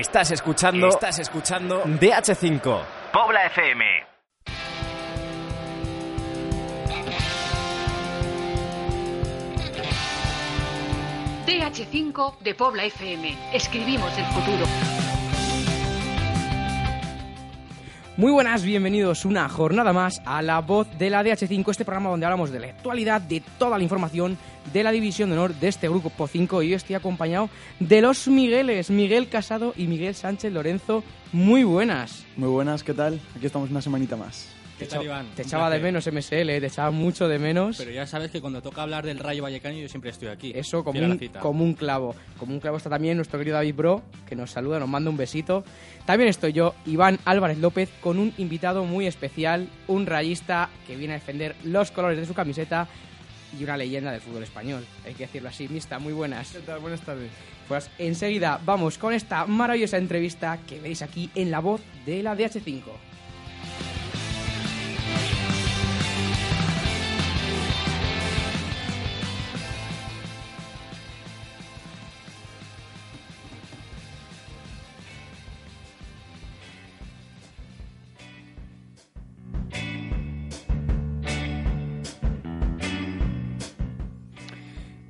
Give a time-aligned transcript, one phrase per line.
[0.00, 0.88] Estás escuchando.
[0.88, 2.80] Estás escuchando DH5.
[3.12, 3.84] Pobla FM.
[11.46, 13.36] DH5 de Pobla FM.
[13.52, 14.64] Escribimos el futuro.
[18.18, 22.26] Muy buenas, bienvenidos una jornada más a La Voz de la DH5, este programa donde
[22.26, 24.36] hablamos de la actualidad, de toda la información
[24.70, 27.48] de la División de Honor de este grupo 5 y yo estoy acompañado
[27.80, 31.02] de los Migueles, Miguel Casado y Miguel Sánchez Lorenzo.
[31.32, 32.26] Muy buenas.
[32.36, 33.18] Muy buenas, ¿qué tal?
[33.34, 34.46] Aquí estamos una semanita más.
[34.82, 35.26] Te, ¿Qué tal, echo- Iván?
[35.34, 37.76] te Un echaba de menos MSL, te echaba mucho de menos.
[37.78, 40.52] Pero ya sabes que cuando toca hablar del Rayo Vallecano yo siempre estoy aquí.
[40.54, 42.14] Eso como un, como un clavo.
[42.38, 45.16] Como un clavo está también nuestro querido David Bro, que nos saluda, nos manda un
[45.16, 45.64] besito.
[46.06, 51.14] También estoy yo, Iván Álvarez López, con un invitado muy especial, un rayista que viene
[51.14, 52.88] a defender los colores de su camiseta
[53.58, 54.84] y una leyenda del fútbol español.
[55.06, 56.50] Hay que decirlo así, Mista, muy buenas.
[56.52, 56.80] ¿Qué tal?
[56.80, 57.30] Buenas tardes.
[57.68, 62.34] Pues enseguida vamos con esta maravillosa entrevista que veis aquí en la voz de la
[62.34, 62.82] DH5.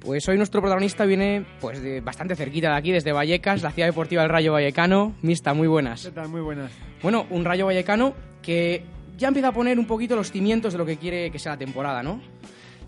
[0.05, 3.86] Pues hoy nuestro protagonista viene pues de bastante cerquita de aquí, desde Vallecas, la ciudad
[3.86, 5.14] deportiva del Rayo Vallecano.
[5.22, 6.05] Mista, muy buenas.
[6.05, 6.28] ¿Qué tal?
[6.28, 6.72] Muy buenas.
[7.03, 8.83] Bueno, un Rayo Vallecano que
[9.17, 11.58] ya empieza a poner un poquito los cimientos de lo que quiere que sea la
[11.58, 12.20] temporada, ¿no?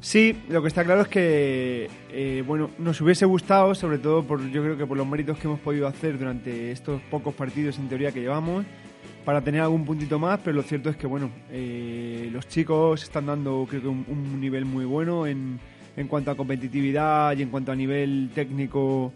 [0.01, 4.41] Sí, lo que está claro es que eh, bueno, nos hubiese gustado, sobre todo por
[4.51, 7.89] yo creo que por los méritos que hemos podido hacer durante estos pocos partidos en
[7.89, 8.67] teoría que llevamos,
[9.25, 13.27] para tener algún puntito más, pero lo cierto es que bueno, eh, los chicos están
[13.27, 15.59] dando creo que un, un nivel muy bueno en,
[15.97, 19.13] en cuanto a competitividad y en cuanto a nivel técnico,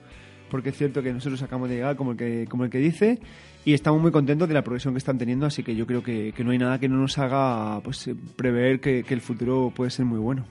[0.51, 3.19] porque es cierto que nosotros acabamos de llegar como el que, como el que dice.
[3.65, 6.33] Y estamos muy contentos de la progresión que están teniendo, así que yo creo que,
[6.33, 9.91] que no hay nada que no nos haga pues, prever que, que el futuro puede
[9.91, 10.47] ser muy bueno.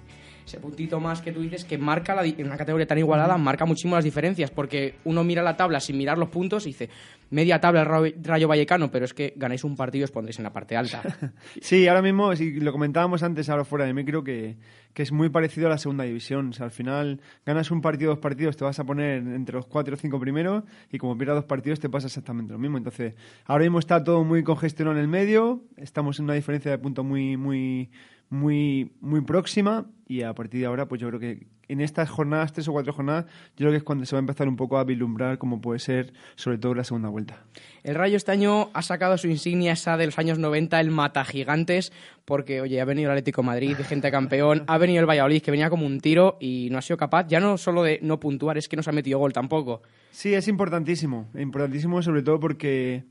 [0.46, 3.66] Ese puntito más que tú dices que marca la en una categoría tan igualada, marca
[3.66, 6.90] muchísimo las diferencias, porque uno mira la tabla sin mirar los puntos y dice,
[7.32, 10.38] media tabla el Ra- Rayo Vallecano, pero es que ganáis un partido y os pondréis
[10.40, 11.02] en la parte alta.
[11.62, 14.56] Sí, ahora mismo, si lo comentábamos antes, ahora fuera de micro, que,
[14.98, 16.50] que es muy parecido a la segunda división.
[16.50, 19.68] O sea, al final ganas un partido, dos partidos, te vas a poner entre los
[19.68, 22.80] cuatro o cinco primeros y como pierdas dos partidos te pasa exactamente lo mismo.
[22.80, 23.14] Entonces,
[23.46, 27.04] ahora mismo está todo muy congestionado en el medio, estamos en una diferencia de punto
[27.04, 27.92] muy, muy,
[28.30, 32.54] muy, muy próxima y a partir de ahora, pues yo creo que en estas jornadas,
[32.54, 34.78] tres o cuatro jornadas, yo creo que es cuando se va a empezar un poco
[34.78, 37.44] a vislumbrar cómo puede ser, sobre todo la segunda vuelta.
[37.84, 41.26] El Rayo este año ha sacado su insignia esa de los años 90, el Mata
[41.26, 41.92] Gigantes,
[42.24, 45.52] porque, oye, ha venido el Atlético de Madrid, gente campeón, ha venido el Valladolid, que
[45.52, 48.58] venía como un tiro y no ha sido capaz, ya no solo de no puntuar,
[48.58, 49.82] es que no se ha metido gol tampoco.
[50.12, 51.30] Sí, es importantísimo.
[51.38, 53.04] Importantísimo sobre todo porque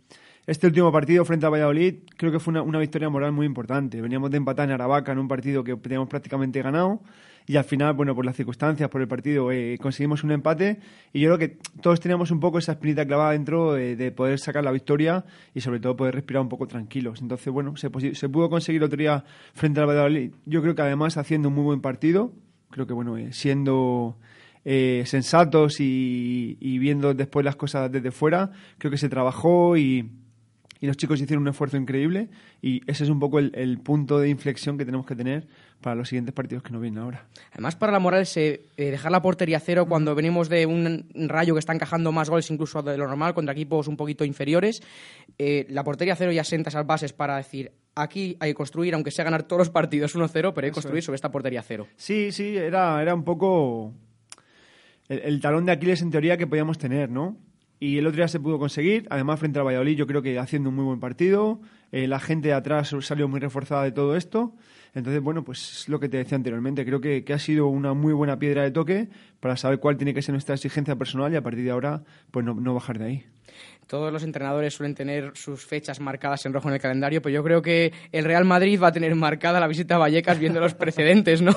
[0.46, 4.00] este último partido frente a Valladolid creo que fue una, una victoria moral muy importante.
[4.00, 7.00] Veníamos de empatar en Aravaca en un partido que teníamos prácticamente ganado
[7.48, 10.78] y al final, bueno, por las circunstancias, por el partido, eh, conseguimos un empate
[11.12, 14.38] y yo creo que todos teníamos un poco esa espinita clavada dentro de, de poder
[14.38, 15.24] sacar la victoria
[15.54, 17.22] y sobre todo poder respirar un poco tranquilos.
[17.22, 19.24] Entonces, bueno, se, se pudo conseguir otro día
[19.54, 20.32] frente al Valladolid.
[20.44, 22.32] Yo creo que además haciendo un muy buen partido,
[22.70, 24.16] creo que, bueno, eh, siendo
[24.64, 30.10] eh, sensatos y, y viendo después las cosas desde fuera, creo que se trabajó y,
[30.86, 32.28] y los chicos hicieron un esfuerzo increíble
[32.62, 35.48] y ese es un poco el, el punto de inflexión que tenemos que tener
[35.80, 37.26] para los siguientes partidos que nos vienen ahora.
[37.50, 41.58] Además, para la moral, eh, dejar la portería cero cuando venimos de un rayo que
[41.58, 44.80] está encajando más goles incluso de lo normal contra equipos un poquito inferiores,
[45.38, 49.10] eh, la portería cero ya senta esas bases para decir, aquí hay que construir, aunque
[49.10, 51.88] sea ganar todos los partidos 1-0, pero hay que construir sobre esta portería cero.
[51.96, 53.92] Sí, sí, era, era un poco
[55.08, 57.36] el, el talón de Aquiles en teoría que podíamos tener, ¿no?
[57.78, 60.70] Y el otro día se pudo conseguir, además frente al Valladolid yo creo que haciendo
[60.70, 61.60] un muy buen partido,
[61.92, 64.54] eh, la gente de atrás salió muy reforzada de todo esto,
[64.94, 67.92] entonces bueno, pues es lo que te decía anteriormente, creo que, que ha sido una
[67.92, 69.08] muy buena piedra de toque
[69.40, 72.46] para saber cuál tiene que ser nuestra exigencia personal y a partir de ahora pues
[72.46, 73.26] no, no bajar de ahí.
[73.86, 77.44] Todos los entrenadores suelen tener sus fechas marcadas en rojo en el calendario, pero yo
[77.44, 80.74] creo que el Real Madrid va a tener marcada la visita a Vallecas viendo los
[80.74, 81.54] precedentes, ¿no?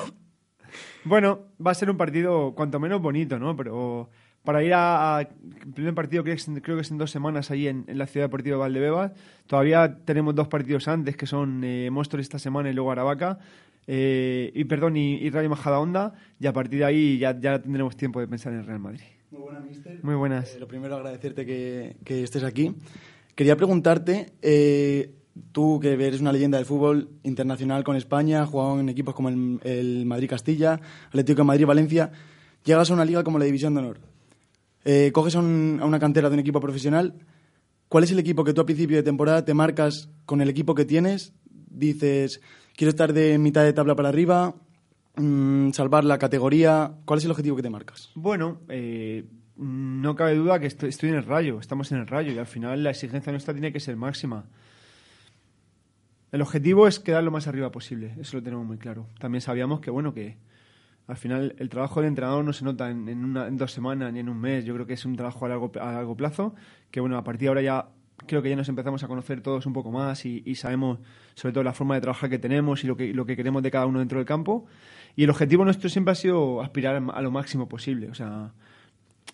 [1.05, 3.55] Bueno, va a ser un partido cuanto menos bonito, ¿no?
[3.55, 4.09] Pero
[4.49, 5.29] para ir a,
[5.75, 8.07] primer partido creo que, es, creo que es en dos semanas ahí en, en la
[8.07, 9.11] ciudad deportiva de Valdebebas.
[9.45, 13.37] Todavía tenemos dos partidos antes que son eh, esta semana y luego Aravaca.
[13.85, 16.15] eh, y perdón, y, y Rayo Majadahonda.
[16.39, 19.01] Y a partir de ahí ya, ya tendremos tiempo de pensar en el Real Madrid.
[19.29, 20.03] Muy buenas, mister.
[20.03, 20.55] Muy buenas.
[20.55, 22.73] Eh, lo primero, agradecerte que, que estés aquí.
[23.35, 25.13] Quería preguntarte, eh,
[25.51, 29.29] tú que eres una leyenda del fútbol internacional con España, has jugado en equipos como
[29.29, 32.11] el, el Madrid-Castilla, Atlético de Madrid-Valencia,
[32.65, 34.08] llegas a una liga como la División de Honor.
[34.91, 37.13] Eh, coges a, un- a una cantera de un equipo profesional,
[37.89, 40.73] ¿cuál es el equipo que tú a principio de temporada te marcas con el equipo
[40.73, 41.31] que tienes?
[41.69, 42.41] Dices,
[42.75, 44.55] quiero estar de mitad de tabla para arriba,
[45.15, 46.91] mm, salvar la categoría.
[47.05, 48.09] ¿Cuál es el objetivo que te marcas?
[48.15, 49.25] Bueno, eh,
[49.57, 52.47] no cabe duda que estoy, estoy en el rayo, estamos en el rayo y al
[52.47, 54.45] final la exigencia nuestra tiene que ser máxima.
[56.31, 59.05] El objetivo es quedar lo más arriba posible, eso lo tenemos muy claro.
[59.19, 60.37] También sabíamos que, bueno, que
[61.09, 64.19] al final el trabajo del entrenador no se nota en, una, en dos semanas ni
[64.19, 64.63] en un mes.
[64.63, 66.53] Yo creo que es un trabajo a largo, a largo plazo,
[66.91, 67.89] que bueno, a partir de ahora ya
[68.27, 70.99] creo que ya nos empezamos a conocer todos un poco más y, y sabemos
[71.33, 73.71] sobre todo la forma de trabajar que tenemos y lo que, lo que queremos de
[73.71, 74.67] cada uno dentro del campo.
[75.15, 78.11] Y el objetivo nuestro siempre ha sido aspirar a lo máximo posible.
[78.11, 78.53] O sea,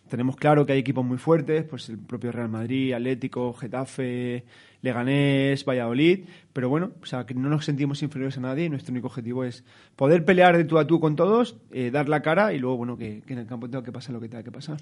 [0.10, 4.44] tenemos claro que hay equipos muy fuertes, pues el propio Real Madrid, Atlético, Getafe,
[4.82, 8.92] Leganés, Valladolid, pero bueno, o sea, que no nos sentimos inferiores a nadie y nuestro
[8.92, 9.64] único objetivo es
[9.96, 12.98] poder pelear de tú a tú con todos, eh, dar la cara y luego, bueno,
[12.98, 14.78] que, que en el campo tenga que pasar lo que tenga que pasar.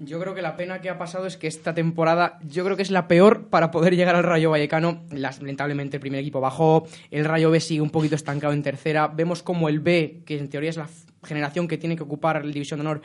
[0.00, 2.84] Yo creo que la pena que ha pasado es que esta temporada yo creo que
[2.84, 5.02] es la peor para poder llegar al Rayo Vallecano.
[5.10, 9.08] Lamentablemente el primer equipo bajó, el Rayo B sigue un poquito estancado en tercera.
[9.08, 10.88] Vemos como el B, que en teoría es la
[11.24, 13.02] generación que tiene que ocupar la División de Honor,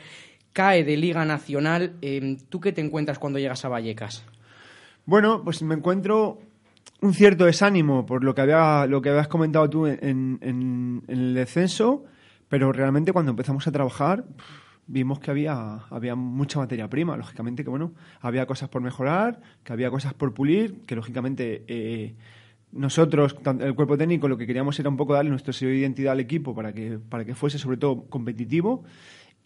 [0.54, 1.94] cae de Liga Nacional.
[2.02, 4.24] Eh, ¿Tú qué te encuentras cuando llegas a Vallecas?
[5.06, 6.40] Bueno, pues me encuentro
[7.02, 11.34] un cierto desánimo por lo que había lo que habías comentado tú en, en- el
[11.34, 12.06] descenso,
[12.48, 14.24] pero realmente cuando empezamos a trabajar
[14.88, 19.74] vimos que había había mucha materia prima, lógicamente que bueno, había cosas por mejorar, que
[19.74, 22.16] había cosas por pulir, que lógicamente eh,
[22.72, 26.14] nosotros, el cuerpo técnico, lo que queríamos era un poco darle nuestro sello de identidad
[26.14, 28.84] al equipo para que, para que fuese sobre todo competitivo.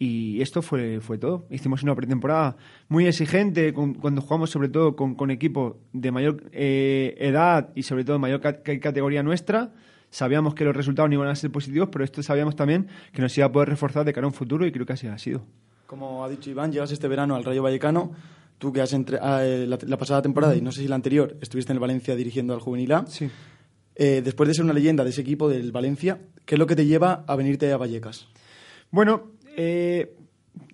[0.00, 1.46] Y esto fue, fue todo.
[1.50, 2.56] Hicimos una pretemporada
[2.88, 7.82] muy exigente con- cuando jugamos sobre todo con, con equipos de mayor eh, edad y
[7.82, 9.72] sobre todo de mayor ca- ca- categoría nuestra.
[10.10, 13.36] Sabíamos que los resultados no iban a ser positivos, pero esto sabíamos también que nos
[13.36, 15.42] iba a poder reforzar de cara a un futuro y creo que así ha sido.
[15.86, 18.12] Como ha dicho Iván, llegas este verano al Rayo Vallecano.
[18.58, 20.94] Tú que has entre- ah, eh, la, la pasada temporada y no sé si la
[20.94, 23.04] anterior estuviste en el Valencia dirigiendo al Juvenil A.
[23.06, 23.28] Sí.
[23.96, 26.76] Eh, después de ser una leyenda de ese equipo del Valencia, ¿qué es lo que
[26.76, 28.28] te lleva a venirte a Vallecas?
[28.90, 30.14] Bueno, eh,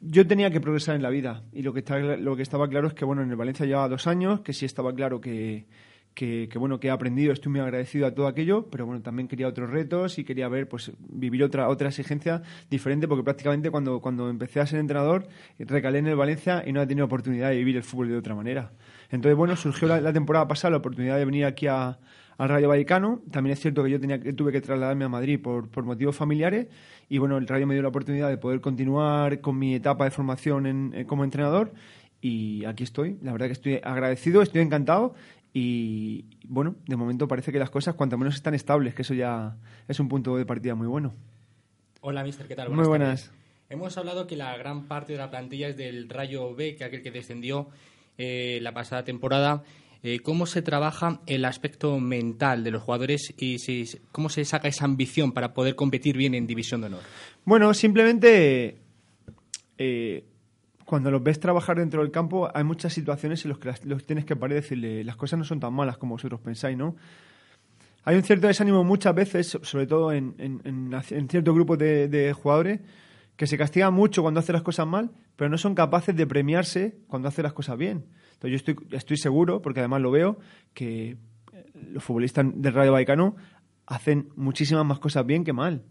[0.03, 3.23] yo tenía que progresar en la vida y lo que, estaba claro es que bueno
[3.23, 5.65] en el Valencia llevaba dos años, que sí estaba claro que,
[6.13, 9.49] que, bueno que he aprendido, estoy muy agradecido a todo aquello, pero bueno también quería
[9.49, 14.29] otros retos y quería ver pues vivir otra otra exigencia diferente porque prácticamente cuando cuando
[14.29, 15.29] empecé a ser entrenador
[15.59, 18.35] recalé en el Valencia y no he tenido oportunidad de vivir el fútbol de otra
[18.35, 18.73] manera.
[19.11, 21.99] Entonces bueno surgió la temporada pasada la oportunidad de venir aquí a
[22.39, 23.23] al Rayo Vallecano.
[23.31, 26.67] También es cierto que yo tenía tuve que trasladarme a Madrid por, por motivos familiares
[27.09, 30.11] y bueno, el Rayo me dio la oportunidad de poder continuar con mi etapa de
[30.11, 31.73] formación en- eh, como entrenador
[32.21, 33.19] y aquí estoy.
[33.23, 35.15] La verdad que estoy agradecido, estoy encantado
[35.53, 39.57] y bueno, de momento parece que las cosas cuanto menos están estables, que eso ya
[39.87, 41.15] es un punto de partida muy bueno.
[42.01, 42.71] Hola, mister, ¿qué tal?
[42.71, 43.27] Muy buenas.
[43.31, 43.41] tardes.
[43.71, 47.03] Hemos hablado que la gran parte de la plantilla es del Rayo B, que aquel
[47.03, 47.69] que descendió
[48.19, 49.63] eh, la pasada temporada.
[50.06, 53.56] Eh, ¿Cómo se trabaja el aspecto mental de los jugadores y
[54.12, 57.01] cómo se saca esa ambición para poder competir bien en División de Honor?
[57.47, 58.83] Bueno, simplemente
[59.79, 60.25] eh,
[60.85, 64.27] cuando los ves trabajar dentro del campo, hay muchas situaciones en las que los tienes
[64.27, 66.97] que parar y decirle las cosas no son tan malas como vosotros pensáis, ¿no?
[68.05, 72.81] Hay un cierto desánimo muchas veces, sobre todo en ciertos grupos de, de jugadores,
[73.37, 76.99] que se castigan mucho cuando hacen las cosas mal, pero no son capaces de premiarse
[77.09, 78.05] cuando hacen las cosas bien.
[78.35, 80.39] Entonces yo estoy, seguro, porque además lo veo,
[80.75, 81.17] que eh,
[81.93, 83.37] los futbolistas del Rayo Vallecano
[83.87, 85.82] hacen muchísimas más cosas bien que mal.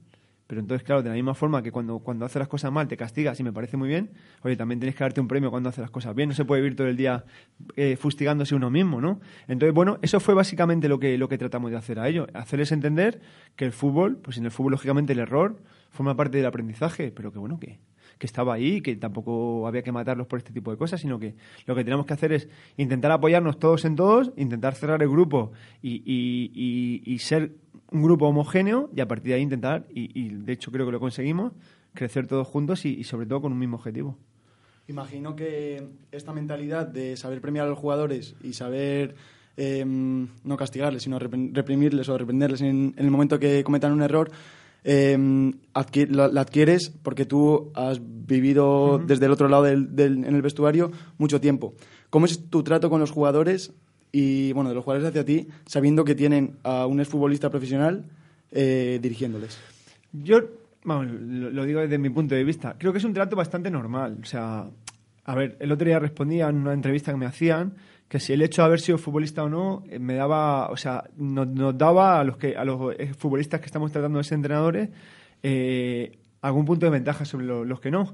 [0.48, 2.98] Pero entonces, claro, de la misma forma que cuando, cuando haces las cosas mal te
[2.98, 5.82] castigas y me parece muy bien, oye, también tienes que darte un premio cuando haces
[5.82, 6.30] las cosas bien.
[6.30, 7.24] No se puede vivir todo el día
[7.76, 9.22] eh, fustigándose uno mismo, ¿no?
[9.48, 12.28] Entonces, bueno, eso fue básicamente lo que, lo que tratamos de hacer a ellos.
[12.34, 13.22] Hacerles entender
[13.56, 17.32] que el fútbol, pues en el fútbol, lógicamente, el error forma parte del aprendizaje, pero
[17.32, 17.80] que bueno, que,
[18.18, 21.36] que estaba ahí, que tampoco había que matarlos por este tipo de cosas, sino que
[21.66, 25.52] lo que tenemos que hacer es intentar apoyarnos todos en todos, intentar cerrar el grupo
[25.82, 27.52] y, y- y- ser
[27.92, 31.00] un grupo homogéneo y a partir de ahí intentar, y, de hecho creo que lo
[31.00, 31.54] conseguimos,
[31.94, 34.18] crecer todos juntos y, sobre todo con un mismo objetivo.
[34.88, 39.16] Imagino que esta mentalidad de saber premiar a los jugadores y saber
[39.56, 44.32] eh, no castigarles, sino reprimirles o reprenderles en, en el momento que cometan un error,
[44.84, 45.18] eh,
[45.74, 50.36] adqui- la, la adquieres porque tú has vivido desde el otro lado del, del- en
[50.36, 51.74] el vestuario mucho tiempo.
[52.10, 53.72] ¿Cómo es tu trato con los jugadores
[54.12, 58.06] y bueno de los jugadores hacia ti, sabiendo que tienen a un exfutbolista profesional
[58.52, 59.58] eh, dirigiéndoles?
[60.12, 60.42] Yo,
[60.84, 63.72] vamos, lo, lo digo desde mi punto de vista, creo que es un trato bastante
[63.72, 64.18] normal.
[64.22, 64.68] O sea,
[65.26, 67.74] a ver, el otro día respondía en una entrevista que me hacían
[68.14, 71.04] que si el hecho de haber sido futbolista o no eh, me daba, o sea,
[71.18, 74.90] nos, daba a los que a los eh, futbolistas que estamos tratando de ser entrenadores
[75.42, 78.14] eh, algún punto de ventaja sobre lo- los que no.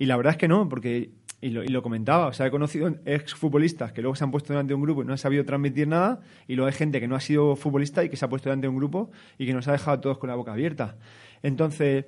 [0.00, 1.10] Y la verdad es que no, porque
[1.40, 4.74] y lo, comentaba, o sea, he conocido exfutbolistas que luego se han puesto delante de
[4.74, 7.20] un grupo y no han sabido transmitir nada, y luego hay gente que no ha
[7.20, 9.72] sido futbolista y que se ha puesto delante de un grupo y que nos ha
[9.72, 10.96] dejado todos con la boca abierta.
[11.44, 12.06] Entonces,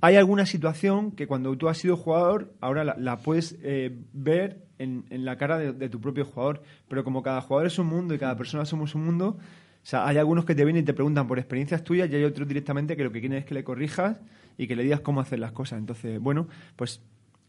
[0.00, 4.64] hay alguna situación que cuando tú has sido jugador, ahora la, la puedes eh, ver
[4.78, 7.86] en, en la cara de, de tu propio jugador, pero como cada jugador es un
[7.88, 10.86] mundo y cada persona somos un mundo, o sea, hay algunos que te vienen y
[10.86, 13.54] te preguntan por experiencias tuyas y hay otros directamente que lo que quieren es que
[13.54, 14.20] le corrijas
[14.56, 15.78] y que le digas cómo hacer las cosas.
[15.78, 17.00] Entonces, bueno, pues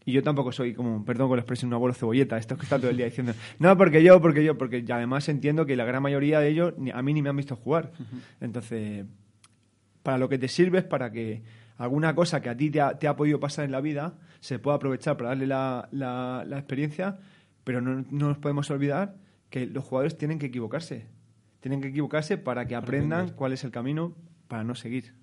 [0.06, 2.78] y yo tampoco soy como, perdón con la expresión, un abuelo cebolleta, esto que está
[2.78, 5.84] todo el día diciendo, no, porque yo, porque yo, porque y además entiendo que la
[5.84, 7.92] gran mayoría de ellos ni- a mí ni me han visto jugar.
[8.40, 9.04] Entonces,
[10.02, 11.42] para lo que te sirve es para que
[11.80, 14.58] alguna cosa que a ti te ha, te ha podido pasar en la vida se
[14.58, 17.18] pueda aprovechar para darle la, la- la experiencia,
[17.64, 19.16] pero no, no nos podemos olvidar
[19.50, 21.06] que los jugadores tienen que equivocarse.
[21.60, 24.14] Tienen que equivocarse para que aprendan cuál es el camino
[24.48, 25.14] para no seguir.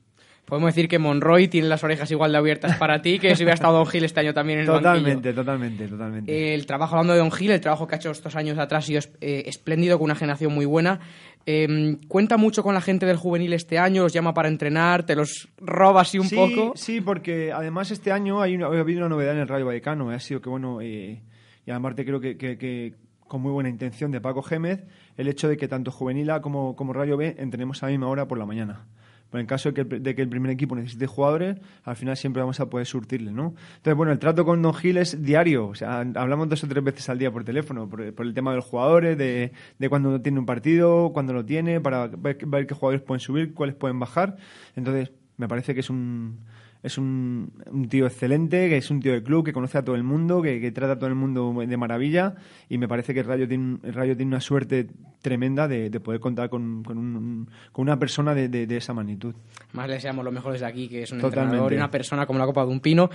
[0.47, 3.55] Podemos decir que Monroy tiene las orejas igual de abiertas para ti que si hubiera
[3.55, 4.93] estado Don Gil este año también en el banquillo.
[4.93, 6.53] Totalmente, totalmente, totalmente.
[6.53, 8.87] El trabajo, hablando de Don Gil, el trabajo que ha hecho estos años atrás ha
[8.87, 11.01] sido eh, espléndido, con una generación muy buena.
[11.45, 15.15] Eh, cuenta mucho con la gente del juvenil este año, los llama para entrenar, te
[15.17, 16.73] los roba así un sí, poco.
[16.77, 20.09] Sí, porque además este año hay una, ha habido una novedad en el Rayo Vallecano.
[20.11, 21.21] Ha sido que, bueno, eh,
[21.65, 24.85] y además te creo que, que- que con muy buena intención de Paco Gémez,
[25.17, 28.07] el hecho de que tanto Juvenil A como, como Rayo B entrenemos a la misma
[28.07, 28.85] hora por la mañana.
[29.29, 32.15] Pero en caso de que, el, de que el primer equipo necesite jugadores, al final
[32.15, 33.55] siempre vamos a poder surtirle, ¿no?
[33.77, 35.67] Entonces, bueno, el trato con Don Gil es diario.
[35.67, 38.51] O sea, hablamos dos o tres veces al día por teléfono, por, por el tema
[38.51, 42.67] de los jugadores, de, de cuando tiene un partido, cuando lo tiene, para ver, ver
[42.67, 44.37] qué jugadores pueden subir, cuáles pueden bajar.
[44.75, 46.39] Entonces, me parece que es un,
[46.83, 49.95] es un, un tío excelente, que es un tío de club, que conoce a todo
[49.95, 52.35] el mundo, que, que trata a todo el mundo de maravilla
[52.69, 54.87] y me parece que el Rayo tiene, el Rayo tiene una suerte
[55.21, 58.93] tremenda de, de poder contar con, con, un- con una persona de, de- de esa
[58.93, 59.33] magnitud.
[59.73, 61.45] Más le deseamos lo mejor desde aquí, que es un Totalmente.
[61.45, 63.09] entrenador y una persona como la copa de un pino.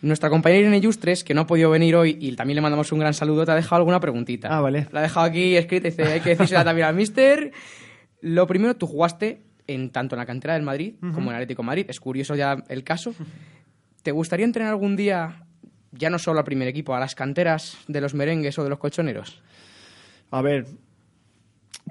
[0.00, 3.00] Nuestra compañera Irene Yustres, que no ha podido venir hoy y también le mandamos un
[3.00, 4.48] gran saludo, te ha dejado alguna preguntita.
[4.56, 4.86] Ah, vale.
[4.92, 7.52] La ha dejado aquí escrita y dice, hay que decírsela también al mister.
[8.20, 11.66] Lo primero, tú jugaste en tanto en la cantera del Madrid como en Atlético de
[11.66, 11.86] Madrid.
[11.88, 13.14] Es curioso ya el caso.
[14.02, 15.44] ¿Te gustaría entrenar algún día,
[15.92, 18.78] ya no solo al primer equipo, a las canteras de los merengues o de los
[18.78, 19.40] colchoneros?
[20.30, 20.66] A ver,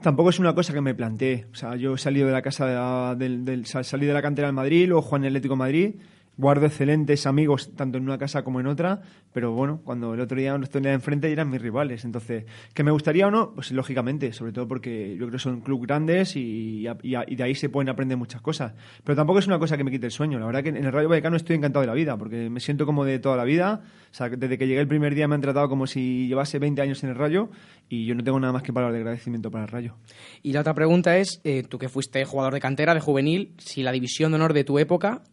[0.02, 1.46] tampoco es una cosa que me planteé.
[1.52, 4.88] O sea, yo he salido de la casa de salí de la cantera del Madrid,
[4.88, 5.96] luego el Atlético de Madrid.
[6.38, 9.02] Guardo excelentes amigos tanto en una casa como en otra,
[9.34, 12.06] pero bueno, cuando el otro día nos tenía enfrente eran mis rivales.
[12.06, 13.54] Entonces, ¿que me gustaría o no?
[13.54, 17.70] Pues lógicamente, sobre todo porque yo creo que son clubes grandes y de ahí se
[17.70, 18.74] pueden aprender muchas cosas.
[19.04, 20.40] Pero tampoco es una cosa que me quite el sueño.
[20.40, 22.86] La verdad que en el Rayo Vallecano estoy encantado de la vida, porque me siento
[22.86, 23.82] como de toda la vida.
[24.12, 26.82] O sea, desde que llegué el primer día me han tratado como si llevase 20
[26.82, 27.50] años en el Rayo
[27.90, 29.96] y yo no tengo nada más que palabras de agradecimiento para el Rayo.
[30.44, 33.84] Y la otra pregunta es, eh, tú que fuiste jugador de cantera, de juvenil, si
[33.84, 35.24] la división de honor de tu época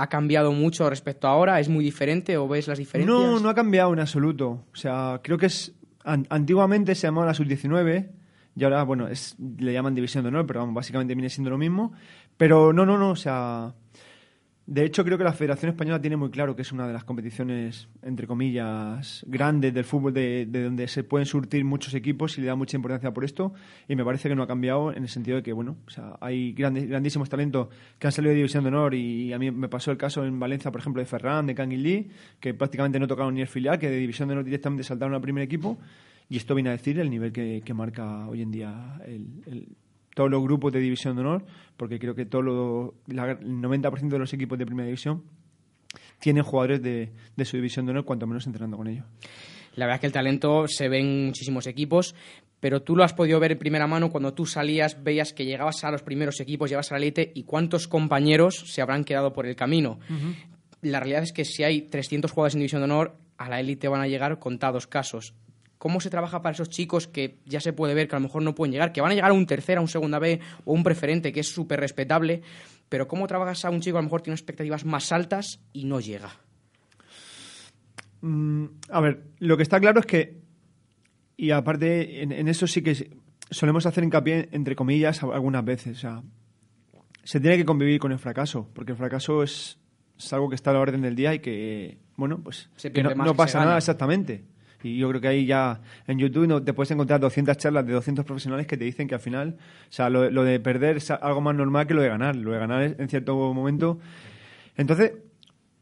[0.00, 3.16] ha cambiado mucho respecto a ahora, es muy diferente o ves las diferencias.
[3.18, 4.64] No, no ha cambiado en absoluto.
[4.72, 5.74] O sea, creo que es.
[6.04, 8.08] an- antiguamente se llamaba la sub-19
[8.56, 11.58] y ahora, bueno, es, le llaman División de Honor, pero vamos, básicamente viene siendo lo
[11.58, 11.92] mismo.
[12.36, 13.74] Pero no, no, no, o sea.
[14.70, 17.02] De hecho, creo que la Federación Española tiene muy claro que es una de las
[17.02, 22.42] competiciones, entre comillas, grandes del fútbol, de, de donde se pueden surtir muchos equipos y
[22.42, 23.54] le da mucha importancia por esto.
[23.88, 26.18] Y me parece que no ha cambiado en el sentido de que, bueno, o sea,
[26.20, 29.70] hay grandes, grandísimos talentos que han salido de División de Honor y a mí me
[29.70, 33.08] pasó el caso en Valencia, por ejemplo, de Ferran, de Kangin Lee, que prácticamente no
[33.08, 35.78] tocaron ni el filial, que de División de Honor directamente saltaron al primer equipo.
[36.28, 39.68] Y esto viene a decir el nivel que, marca hoy en día el, el-
[40.18, 41.44] todos los grupos de División de Honor,
[41.76, 45.22] porque creo que todo lo- la- el 90% de los equipos de Primera División
[46.18, 49.04] tienen jugadores de, de su División de Honor, cuanto menos entrenando con ellos.
[49.76, 52.16] La verdad es que el talento se ve en muchísimos equipos,
[52.58, 55.84] pero tú lo has podido ver en primera mano cuando tú salías, veías que llegabas
[55.84, 59.46] a los primeros equipos, llegabas a la élite y cuántos compañeros se habrán quedado por
[59.46, 60.00] el camino.
[60.82, 63.86] La realidad es que si hay 300 jugadores en División de Honor, a la élite
[63.86, 65.34] van a llegar contados casos.
[65.78, 68.42] ¿Cómo se trabaja para esos chicos que ya se puede ver que a lo mejor
[68.42, 70.72] no pueden llegar, que van a llegar a un tercera, a un segunda B o
[70.72, 72.42] un preferente, que es súper respetable?
[72.88, 75.84] Pero ¿cómo trabajas a un chico que a lo mejor tiene expectativas más altas y
[75.84, 76.30] no llega?
[78.20, 80.40] Mm, a ver, lo que está claro es que,
[81.36, 83.18] y aparte, en, en eso sí que
[83.50, 85.98] solemos hacer hincapié, entre comillas, algunas veces.
[85.98, 86.22] O sea,
[87.24, 89.78] se tiene que convivir con el fracaso, porque el fracaso es,
[90.18, 92.94] es algo que está a la orden del día y que, bueno, pues Se que
[92.94, 94.44] pierde no, más no que se pasa nada exactamente.
[94.82, 97.92] Y yo creo que ahí ya en YouTube no, te puedes encontrar 200 charlas de
[97.92, 101.10] 200 profesionales que te dicen que al final, o sea, lo, lo de perder es
[101.10, 102.36] algo más normal que lo de ganar.
[102.36, 103.98] Lo de ganar en cierto momento.
[104.76, 105.12] Entonces,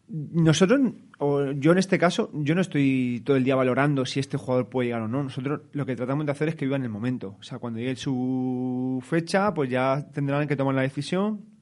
[0.09, 0.81] nosotros,
[1.19, 4.69] o yo en este caso, yo no estoy todo el día valorando si este jugador
[4.69, 5.23] puede llegar o no.
[5.23, 7.37] Nosotros lo que tratamos de hacer es que viva en el momento.
[7.41, 11.56] O sea, cuando llegue su fecha, pues ya tendrán que tomar la decisión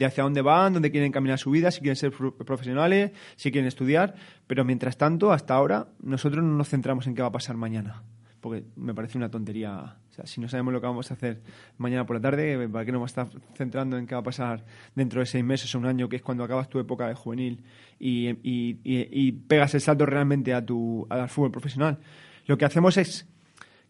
[0.00, 3.68] de hacia dónde van, dónde quieren caminar su vida, si quieren ser profesionales, si quieren
[3.68, 4.14] estudiar,
[4.46, 8.02] pero mientras tanto, hasta ahora, nosotros no nos centramos en qué va a pasar mañana
[8.40, 9.96] porque me parece una tontería.
[10.24, 11.40] Si no sabemos lo que vamos a hacer
[11.78, 14.24] mañana por la tarde, ¿para qué nos vamos a estar centrando en qué va a
[14.24, 14.64] pasar
[14.94, 17.62] dentro de seis meses o un año, que es cuando acabas tu época de juvenil
[17.98, 21.98] y, y, pegas el salto realmente a tu, al fútbol profesional?
[22.46, 23.28] Lo que hacemos es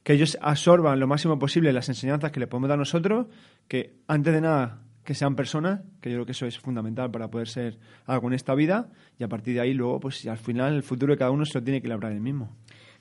[0.03, 3.27] que ellos absorban lo máximo posible las enseñanzas que le podemos dar nosotros,
[3.69, 7.29] que antes de nada que sean personas, que yo creo que eso es fundamental para
[7.29, 8.89] poder ser algo en esta vida,
[9.19, 11.59] y a partir de ahí luego, pues al final el futuro de cada uno se
[11.59, 12.57] lo tiene que labrar el mismo.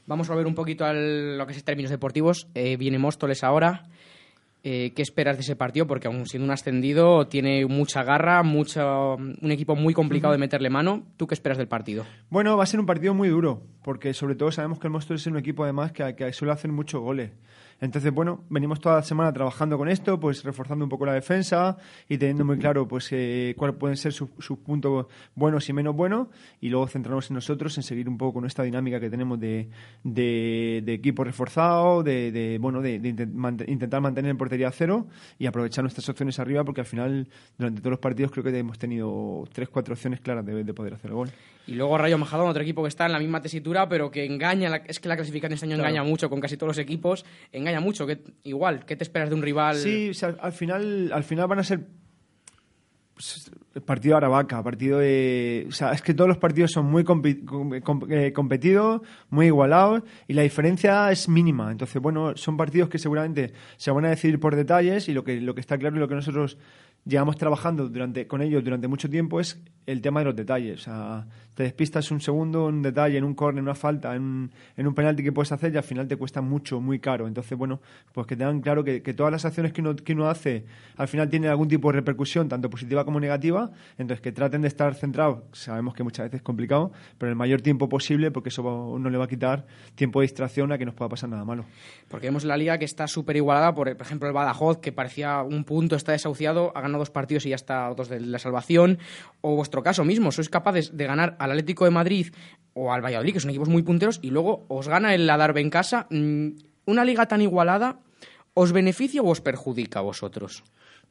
[0.08, 2.48] Vamos a ver un poquito a lo que es términos deportivos.
[2.56, 3.84] Eh, viene Móstoles ahora.
[4.64, 5.86] Eh, ¿Qué esperas de ese partido?
[5.88, 10.72] Porque aún siendo un ascendido, tiene mucha garra, mucho, un equipo muy complicado de meterle
[10.72, 11.06] mano.
[11.16, 12.06] ¿Tú qué esperas del partido?
[12.30, 15.22] Bueno, va a ser un partido muy duro, porque sobre todo sabemos que el Móstoles
[15.22, 17.32] es un equipo además que, que suele hacer muchos goles.
[17.82, 21.78] Entonces, bueno, venimos toda la semana trabajando con esto, pues reforzando un poco la defensa
[22.10, 24.30] y teniendo muy claro pues eh, cuáles pueden ser sus,
[24.66, 26.28] puntos buenos y menos buenos
[26.60, 29.70] y luego centrarnos en nosotros, en seguir un poco con esta dinámica que tenemos de,
[30.04, 32.96] de, equipo reforzado, de, bueno, de,
[33.68, 35.08] intentar mantener en portería cero
[35.38, 38.78] y aprovechar nuestras opciones arriba porque al final durante todos los partidos creo que hemos
[38.78, 41.30] tenido tres, cuatro opciones claras de, poder hacer el gol.
[41.70, 44.82] Y luego Rayo Majadón, otro equipo que está en la misma tesitura, pero que engaña,
[44.88, 48.08] es que la clasificación este año engaña mucho con casi todos los equipos, engaña mucho.
[48.08, 49.76] que igual, ¿qué te esperas de un rival?
[49.76, 50.12] Sí,
[50.42, 51.82] al, final, al final van a ser
[53.14, 53.52] pues,
[53.86, 55.68] partido de Aravaca, partido de...
[55.70, 60.42] O sea, es que todos los partidos son muy eh, competidos, muy igualados y la
[60.42, 61.72] diferencia es mínima.
[61.72, 65.40] Entonces, bueno, son partidos que seguramente se van a decidir por detalles y lo que,
[65.40, 66.58] lo que está claro y lo que nosotros
[67.10, 70.82] llevamos trabajando durante, con ellos durante mucho tiempo es el tema de los detalles.
[70.82, 74.22] O sea, te despistas un segundo, un detalle, en un córner, en una falta, en
[74.22, 77.28] un, en un penalti que puedes hacer y al final te cuesta mucho, muy caro.
[77.28, 77.82] Entonces, bueno,
[78.14, 81.08] pues que tengan claro que, que todas las acciones que uno, que uno hace al
[81.08, 83.72] final tienen algún tipo de repercusión, tanto positiva como negativa.
[83.98, 85.44] Entonces, que traten de estar centrados.
[85.54, 89.18] Sabemos que muchas veces es complicado, pero el mayor tiempo posible porque eso no le
[89.18, 91.66] va a quitar tiempo de distracción a que nos pueda pasar nada malo.
[92.08, 93.74] Porque vemos la liga que está súper igualada.
[93.74, 97.50] Por, ejemplo, el Badajoz, que parecía un punto, está desahuciado, ha ganado dos partidos y
[97.50, 99.00] ya está dos de la salvación.
[99.42, 102.28] O vuestro caso mismo, sois capaces de ganar al Atlético de Madrid
[102.74, 105.70] o al Valladolid, que son equipos muy punteros, y luego os gana el Adarve en
[105.70, 106.08] casa.
[106.10, 106.50] Mm,
[106.86, 108.00] ¿Una liga tan igualada
[108.54, 110.64] os beneficia o os perjudica a vosotros?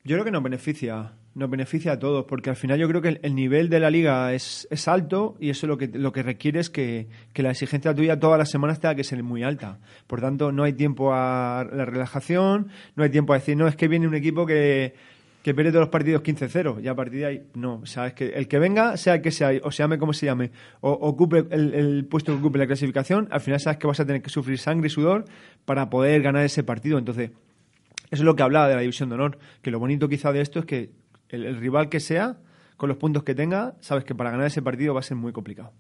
[0.05, 3.21] Yo creo que nos beneficia, nos beneficia a todos, porque al final yo creo que
[3.21, 6.61] el, nivel de la liga es, es, alto y eso lo que, lo que requiere
[6.61, 9.81] es que, que, la exigencia tuya todas las semanas tenga que ser muy alta.
[10.07, 13.77] Por tanto, no hay tiempo a la relajación, no hay tiempo a decir, no, es
[13.77, 14.95] que viene un equipo que
[15.43, 18.15] que pierde todos los partidos 15-0 y a partir de ahí no, o sea, es
[18.15, 20.91] que el que venga, sea el que sea, o se llame como se llame, o
[20.91, 24.31] ocupe el, puesto que ocupe la clasificación, al final sabes que vas a tener que
[24.31, 25.25] sufrir sangre y sudor
[25.65, 26.99] para poder ganar ese partido.
[26.99, 27.31] Entonces,
[28.11, 30.41] eso es lo que hablaba de la división de honor, que lo bonito quizá de
[30.41, 30.91] esto es que
[31.29, 32.39] el, rival que sea,
[32.77, 35.33] con los puntos que tenga, sabes que para ganar ese partido va a ser muy
[35.33, 35.73] complicado.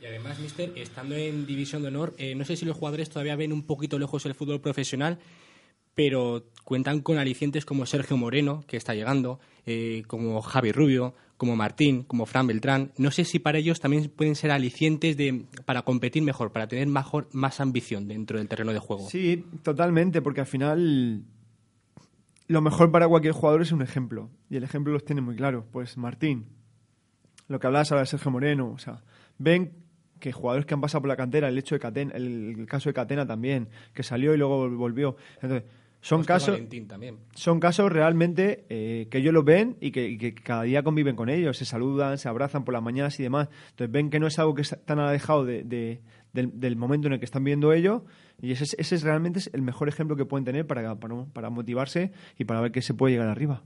[0.00, 3.34] Y además, Mister, estando en División de Honor, eh, no sé si los jugadores todavía
[3.34, 5.18] ven un poquito lejos el fútbol profesional
[5.96, 11.56] pero cuentan con alicientes como Sergio Moreno, que está llegando, eh, como Javi Rubio, como
[11.56, 12.92] Martín, como Fran Beltrán.
[12.98, 16.86] No sé si para ellos también pueden ser alicientes de, para competir mejor, para tener
[16.86, 19.08] mejor, más ambición dentro del terreno de juego.
[19.08, 21.24] Sí, totalmente, porque al final
[22.46, 25.64] lo mejor para cualquier jugador es un ejemplo, y el ejemplo los tiene muy claro.
[25.72, 26.46] Pues Martín,
[27.48, 29.02] lo que hablabas ahora de Sergio Moreno, o sea,
[29.38, 29.72] ven
[30.20, 32.94] que jugadores que han pasado por la cantera, el hecho de Catena, el, caso de
[32.94, 35.16] Catena también, que salió y luego volvió.
[35.40, 35.64] Entonces,
[36.06, 36.60] son casos,
[37.34, 41.56] son casos realmente eh, que ellos lo ven y que, cada día conviven con ellos,
[41.56, 43.48] se saludan, se abrazan por las mañanas y demás.
[43.70, 46.00] Entonces ven que no es algo que están alejado de,
[46.32, 48.02] del, momento en el que están viendo ellos
[48.40, 52.12] y ese, ese es realmente el mejor ejemplo que pueden tener para, para, para motivarse
[52.38, 53.64] y para ver que se puede llegar arriba.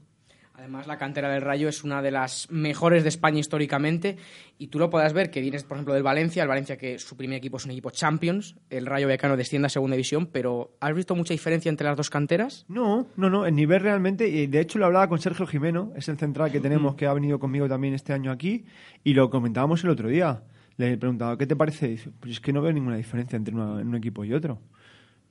[0.60, 4.18] Además, la cantera del Rayo es una de las mejores de España históricamente
[4.58, 7.16] y tú lo podrás ver que vienes, por ejemplo, del Valencia, el Valencia que su
[7.16, 10.94] primer equipo es un equipo Champions, el Rayo Vallecano desciende a Segunda División, pero ¿has
[10.94, 12.66] visto mucha diferencia entre las dos canteras?
[12.68, 16.10] No, no, no, el nivel realmente, y de hecho lo hablaba con Sergio Jimeno, es
[16.10, 18.66] el central que tenemos que ha venido conmigo también este año aquí
[19.02, 20.42] y lo comentábamos el otro día.
[20.76, 21.88] Le preguntaba, ¿qué te parece?
[21.88, 24.60] dice, pues es que no veo ninguna diferencia entre un equipo y otro.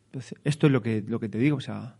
[0.07, 1.97] Entonces, esto es lo que, lo que te digo, o sea,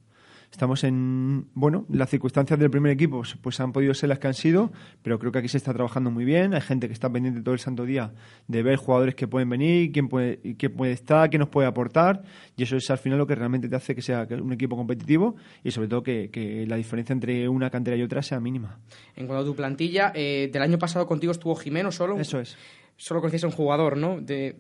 [0.52, 4.34] Estamos en, bueno, las circunstancias del primer equipo pues han podido ser las que han
[4.34, 4.72] sido,
[5.04, 6.54] pero creo que aquí se está trabajando muy bien.
[6.54, 8.14] Hay gente que está pendiente todo el santo día
[8.48, 12.24] de ver jugadores que pueden venir, quién puede, quién puede estar, quién nos puede aportar,
[12.58, 15.36] y eso es al final lo que realmente te hace que sea un equipo competitivo
[15.64, 18.80] y sobre todo que, la diferencia entre una cantera y otra sea mínima.
[19.16, 22.18] En cuanto a tu plantilla, eh, del año pasado contigo estuvo Jimeno solo.
[22.18, 22.58] Eso es.
[22.98, 24.20] Solo conocías a un jugador, ¿no?
[24.20, 24.58] De,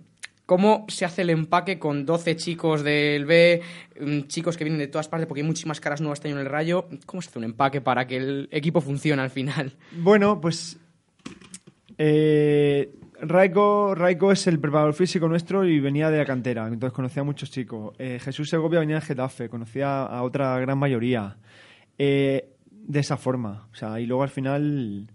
[0.49, 3.61] ¿Cómo se hace el empaque con 12 chicos del B,
[4.01, 6.47] mm, chicos que vienen de todas partes, porque hay muchísimas caras nuevas este año en
[6.47, 6.87] el Rayo?
[7.05, 9.73] ¿Cómo se hace un empaque para que el equipo funcione al final?
[9.91, 10.79] Bueno, pues
[11.99, 17.21] eh, Raiko, Raiko es el preparador físico nuestro y venía de la cantera, entonces conocía
[17.21, 17.93] a muchos chicos.
[17.99, 21.37] Eh, Jesús Segovia venía de Getafe, conocía a otra gran mayoría.
[21.99, 25.11] Eh, de esa forma, o sea, y luego al final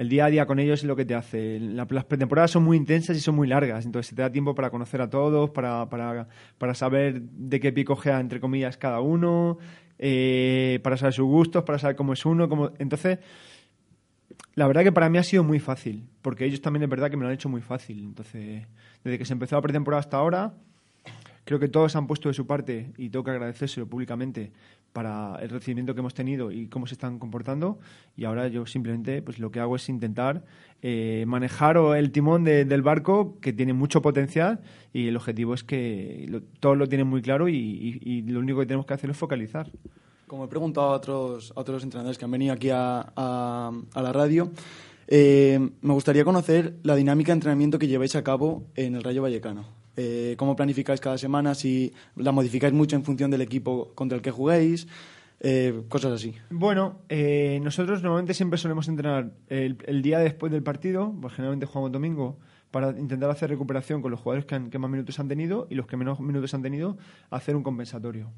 [0.00, 1.60] el día a día con ellos es lo que te hace.
[1.60, 4.54] La- las pretemporadas son muy intensas y son muy largas, entonces se te da tiempo
[4.54, 9.00] para conocer a todos, para, para, para saber de qué pico gea, entre comillas, cada
[9.00, 9.58] uno,
[9.98, 12.48] eh, para saber sus gustos, para saber cómo es uno.
[12.48, 12.70] Cómo...
[12.78, 13.18] Entonces,
[14.54, 17.16] la verdad que para mí ha sido muy fácil, porque ellos también es verdad que
[17.18, 18.02] me lo han hecho muy fácil.
[18.02, 18.66] Entonces,
[19.04, 20.54] desde que se empezó la pretemporada hasta ahora,
[21.50, 24.52] creo que todos han puesto de su parte y tengo que agradecérselo públicamente
[24.92, 27.80] para el recibimiento que hemos tenido y cómo se están comportando
[28.16, 30.44] y ahora yo simplemente pues lo que hago es intentar
[30.80, 34.60] eh, manejar el timón de- del barco que tiene mucho potencial
[34.92, 38.66] y el objetivo es que lo- todos lo tienen muy claro y, lo único que
[38.66, 39.72] tenemos que hacer es focalizar.
[40.28, 44.52] Como he preguntado a otros, entrenadores que han venido aquí a la radio,
[45.08, 49.22] eh, me gustaría conocer la dinámica de entrenamiento que lleváis a cabo en el Rayo
[49.22, 49.79] Vallecano.
[49.96, 51.54] Eh, ¿Cómo planificáis cada semana?
[51.54, 54.86] Si la modificáis mucho en función del equipo contra el que juguéis,
[55.40, 56.34] eh, cosas así.
[56.50, 61.66] Bueno, eh, nosotros normalmente siempre solemos entrenar el, el día después del partido, pues generalmente
[61.66, 62.38] jugamos domingo,
[62.70, 65.74] para intentar hacer recuperación con los jugadores que, han- que más minutos han tenido y
[65.74, 66.98] los que menos minutos han tenido,
[67.30, 68.30] hacer un compensatorio.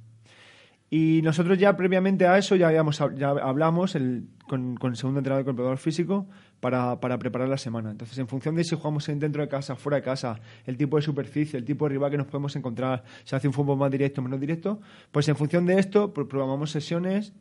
[0.94, 4.96] Y nosotros ya previamente a eso ya, habíamos, hab- ya hablamos el- con, con el
[4.98, 6.26] segundo entrenador, con el preparador físico,
[6.60, 7.90] para, para preparar la semana.
[7.90, 10.96] Entonces, en función de si jugamos en- dentro de casa, fuera de casa, el tipo
[10.96, 13.90] de superficie, el tipo de rival que nos podemos encontrar, si hace un fútbol más
[13.90, 17.32] directo o menos directo, pues en función de esto pro- programamos sesiones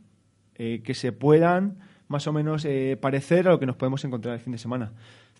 [0.56, 1.76] eh, que se puedan
[2.12, 4.92] más o menos eh, parecer a lo que nos podemos encontrar el fin de semana.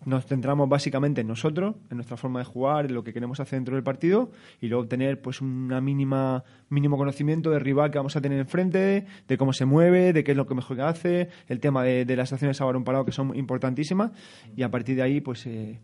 [0.04, 3.58] Nos centramos básicamente en nosotros, en nuestra forma de jugar, en lo que queremos hacer
[3.58, 8.16] dentro del partido y luego tener pues una mínima mínimo conocimiento del rival que vamos
[8.16, 11.28] a tener enfrente, de cómo se mueve, de qué es lo que mejor que hace,
[11.46, 14.10] el tema de, de las acciones a balón parado que son importantísimas
[14.56, 15.78] y a partir de ahí pues eh,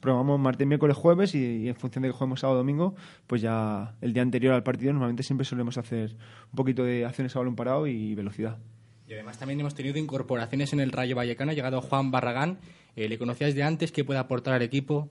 [0.00, 2.94] probamos martes, miércoles, jueves y, y en función de que juguemos sábado domingo,
[3.26, 6.16] pues ya el día anterior al partido normalmente siempre solemos hacer
[6.50, 8.58] un poquito de acciones a balón parado y velocidad.
[9.06, 11.50] Y además también hemos tenido incorporaciones en el Rayo Vallecano.
[11.50, 12.58] Ha llegado Juan Barragán.
[12.96, 13.92] Eh, ¿Le conocíais de antes?
[13.92, 15.10] ¿Qué puede aportar al equipo?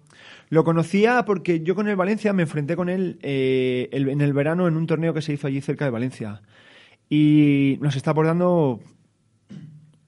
[0.50, 4.68] Lo conocía porque yo con el Valencia me enfrenté con él eh, en el verano
[4.68, 6.42] en un torneo que se hizo allí cerca de Valencia.
[7.10, 8.80] Y nos está aportando,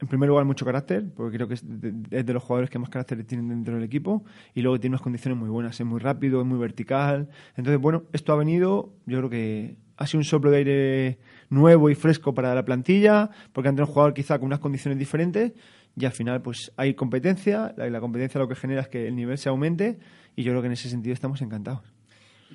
[0.05, 2.77] en primer lugar, mucho carácter, porque creo que es de, es de los jugadores que
[2.77, 4.23] más carácter tienen dentro del equipo.
[4.53, 7.27] Y luego tiene unas condiciones muy buenas, es muy rápido, es muy vertical.
[7.57, 11.89] Entonces, bueno, esto ha venido, yo creo que ha sido un soplo de aire nuevo
[11.89, 15.53] y fresco para la plantilla, porque han tenido un jugador quizá con unas condiciones diferentes
[15.97, 19.15] y al final pues hay competencia, la, la competencia lo que genera es que el
[19.15, 19.97] nivel se aumente
[20.35, 21.94] y yo creo que en ese sentido estamos encantados.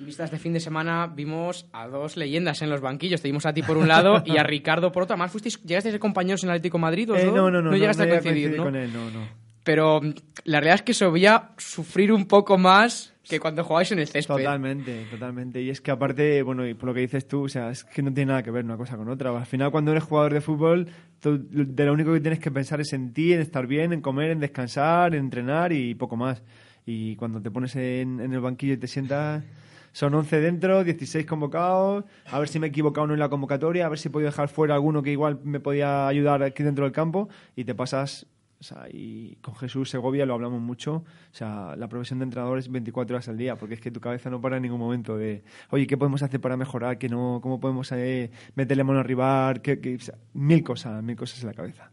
[0.05, 3.21] Vistas de fin de semana vimos a dos leyendas en los banquillos.
[3.21, 5.15] Te vimos a ti por un lado y a Ricardo por otro.
[5.17, 7.07] Más fuisteis, ¿Llegaste a ser compañeros en Atlético de Madrid?
[7.09, 7.35] los Eh, dos?
[7.35, 8.63] no, no, no, No llegaste no a coincidir, ¿no?
[8.63, 9.27] con él, no, no.
[9.63, 10.13] Pero mm,
[10.45, 14.07] la realidad es que se veía sufrir un poco más que cuando jugabais en el
[14.07, 14.33] césped.
[14.35, 15.61] Totalmente, totalmente.
[15.61, 18.01] Y es que aparte, bueno, y por lo que dices tú, o sea, es que
[18.01, 19.29] no tiene nada que ver una cosa con otra.
[19.37, 20.87] Al final, cuando eres jugador de fútbol,
[21.21, 24.01] tú- de lo único que tienes que pensar es en ti, en estar bien, en
[24.01, 26.41] comer, en descansar, en entrenar y poco más.
[26.85, 29.43] Y cuando te pones en, en el banquillo y te sientas,
[29.91, 33.85] son 11 dentro, 16 convocados, a ver si me he equivocado no en la convocatoria,
[33.85, 36.85] a ver si he podido dejar fuera alguno que igual me podía ayudar aquí dentro
[36.85, 38.27] del campo y te pasas
[38.61, 40.97] o sea, y con Jesús Segovia lo hablamos mucho.
[40.97, 41.03] O
[41.35, 44.29] sea, la profesión de entrenador es 24 horas al día, porque es que tu cabeza
[44.29, 46.99] no para en ningún momento de, oye, ¿qué podemos hacer para mejorar?
[46.99, 47.39] ¿Qué no?
[47.41, 49.63] ¿Cómo podemos eh, meterle mano al rival?
[49.63, 49.97] ¿Qué,
[50.33, 51.89] mil cosas, mil cosas en la cabeza.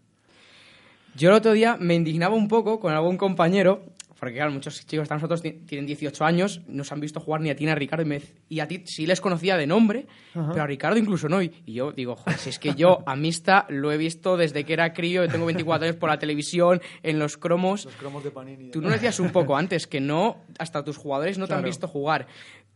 [1.17, 3.87] Yo el otro día me indignaba un poco con algún compañero,
[4.19, 7.41] porque claro, muchos chicos hasta nosotros ti- tienen 18 años, no se han visto jugar
[7.41, 9.67] ni a ti ni a Ricardo, y, me y a ti sí les conocía de
[9.67, 11.41] nombre, pero a Ricardo incluso no.
[11.43, 14.65] Y y yo digo, joder, si es que yo a Mista lo he visto desde
[14.65, 17.85] que era crío, yo tengo 24 años por la televisión, en los cromos.
[17.85, 18.71] Los cromos de Panini.
[18.71, 21.69] Tú no decías un poco antes que no, hasta tus jugadores no te han Claro.
[21.69, 22.27] visto jugar.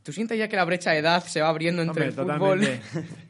[0.02, 2.61] ¿Tú sientes ya que la brecha de edad se va abriendo entre Hombre, el fútbol?
[2.61, 2.81] totalmente.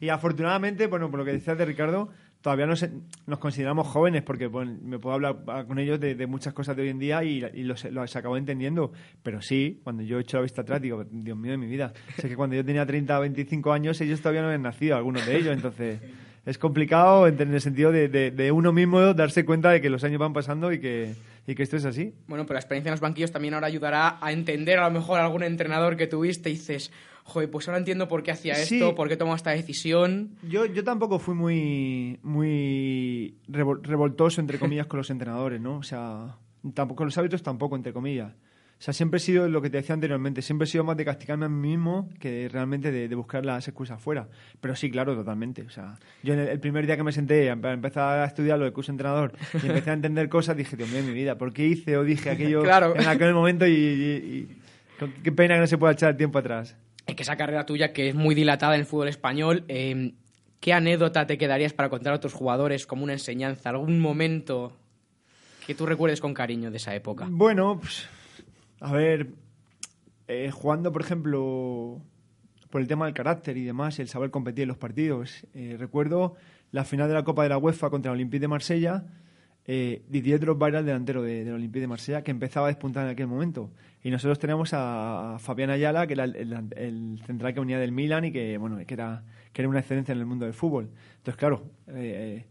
[0.01, 2.09] Y afortunadamente, bueno, por lo que decías de Ricardo,
[2.43, 2.85] todavía nos,
[3.25, 6.99] nos consideramos jóvenes porque me puedo hablar con ellos de, muchas cosas de hoy en
[6.99, 8.91] día y, los, los acabo entendiendo.
[9.23, 11.93] Pero sí, cuando yo he hecho la vista atrás, digo, Dios mío de mi vida.
[12.17, 15.25] Sé que cuando yo tenía 30 o 25 años, ellos todavía no habían nacido, algunos
[15.25, 15.53] de ellos.
[15.55, 16.01] Entonces,
[16.45, 20.03] es complicado en el sentido de, de- de uno mismo darse cuenta de que los
[20.03, 21.13] años van pasando y que,
[21.47, 22.13] y que esto es así.
[22.27, 25.19] Bueno, pero la experiencia en los banquillos también ahora ayudará a entender a lo mejor
[25.19, 26.91] a algún entrenador que tuviste y dices,
[27.23, 28.75] joder, pues ahora entiendo por qué hacía Sí.
[28.75, 30.31] esto, por qué tomó esta decisión.
[30.47, 35.77] Yo, yo tampoco fui muy, muy revol- revoltoso, entre comillas, con los entrenadores, ¿no?
[35.77, 36.35] O sea,
[36.73, 38.33] tampoco con los hábitos tampoco, entre comillas.
[38.83, 41.45] Sea, siempre he sido lo que te decía anteriormente, siempre he sido más de castigarme
[41.45, 44.27] a mí mismo que realmente de, de buscar las excusas fuera.
[44.59, 45.61] Pero sí, claro, totalmente.
[45.61, 48.25] O sea, yo en el, el primer día que me senté a empe- empezar a
[48.25, 51.37] estudiar lo de curso entrenador y empecé a entender cosas, dije, Dios mío, mi vida,
[51.37, 52.93] ¿por qué hice o dije aquello Claro.
[52.95, 54.47] en aquel momento y, y-
[55.05, 56.75] y- qué pena que no se pueda echar el tiempo atrás?
[57.07, 60.13] Es que esa carrera tuya, que es muy dilatada en el fútbol español, eh,
[60.59, 63.69] ¿qué anécdota te quedarías para contar a otros jugadores como una enseñanza?
[63.69, 64.77] ¿Algún momento
[65.67, 67.27] que tú recuerdes con cariño de esa época?
[67.29, 68.07] Bueno, pues,
[68.83, 69.29] a ver,
[70.27, 72.01] eh, jugando, por ejemplo,
[72.69, 75.45] por el tema del carácter y demás, el saber competir en los partidos.
[75.53, 76.35] eh, recuerdo
[76.71, 79.03] la final de la Copa de la UEFA contra el Olympique de Marsella.
[79.65, 83.05] Eh, Didier Drogba era el delantero de- del Olympique de Marsella que empezaba a despuntar
[83.05, 83.69] en aquel momento.
[84.03, 88.31] Y nosotros teníamos a, Fabián Ayala, que era el central que venía del Milan y
[88.33, 90.89] que, bueno, que era, que era una excelencia en el mundo del fútbol.
[91.17, 92.45] Entonces, claro, eh,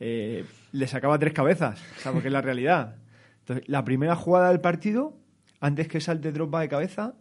[0.00, 2.96] eh, le sacaba tres cabezas, o sea, porque es la realidad.
[3.40, 5.16] Entonces, la primera jugada del partido,
[5.60, 7.14] antes que salte Drogba de cabeza,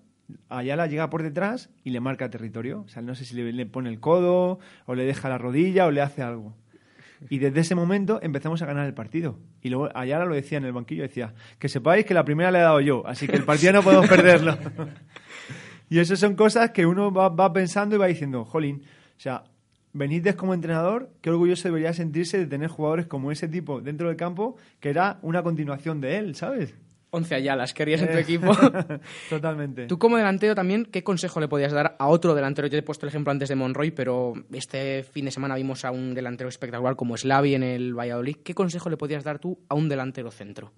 [0.50, 2.82] Ayala llega por detrás y le marca territorio.
[2.82, 5.92] O sea, no sé si le, pone el codo, o le deja la rodilla, o
[5.92, 6.56] le hace algo.
[7.30, 9.38] Y desde ese momento empezamos a ganar el partido.
[9.62, 12.60] Y luego Ayala lo decía en el banquillo, decía, que sepáis que la primera le
[12.60, 14.58] he dado yo, así que el partido no podemos perderlo.
[15.90, 18.84] y eso son cosas que uno va, va pensando y va diciendo, jolín,
[19.18, 19.44] o sea,
[19.92, 24.16] Benítez como entrenador, qué orgulloso debería sentirse de tener jugadores como ese tipo dentro del
[24.16, 26.76] campo, que era una continuación de él, ¿sabes?
[27.12, 28.52] 11 Ayalas querías en tu Eh, equipo.
[29.30, 29.88] Totalmente.
[29.88, 32.68] Tú como delantero también, ¿qué consejo le podías dar a otro delantero?
[32.68, 35.86] Yo te he puesto el ejemplo antes de Monroy, pero este fin de semana vimos
[35.86, 38.38] a un delantero espectacular como Slavi en el Valladolid.
[38.44, 40.72] ¿Qué consejo le podías dar tú a un delantero centro?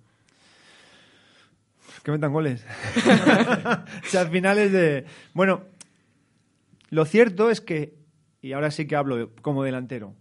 [2.04, 2.66] Que metan goles.
[3.06, 5.06] o sea, al final es de...
[5.34, 5.66] Bueno,
[6.90, 7.96] lo cierto es que,
[8.42, 10.16] y ahora sí que hablo como delantero,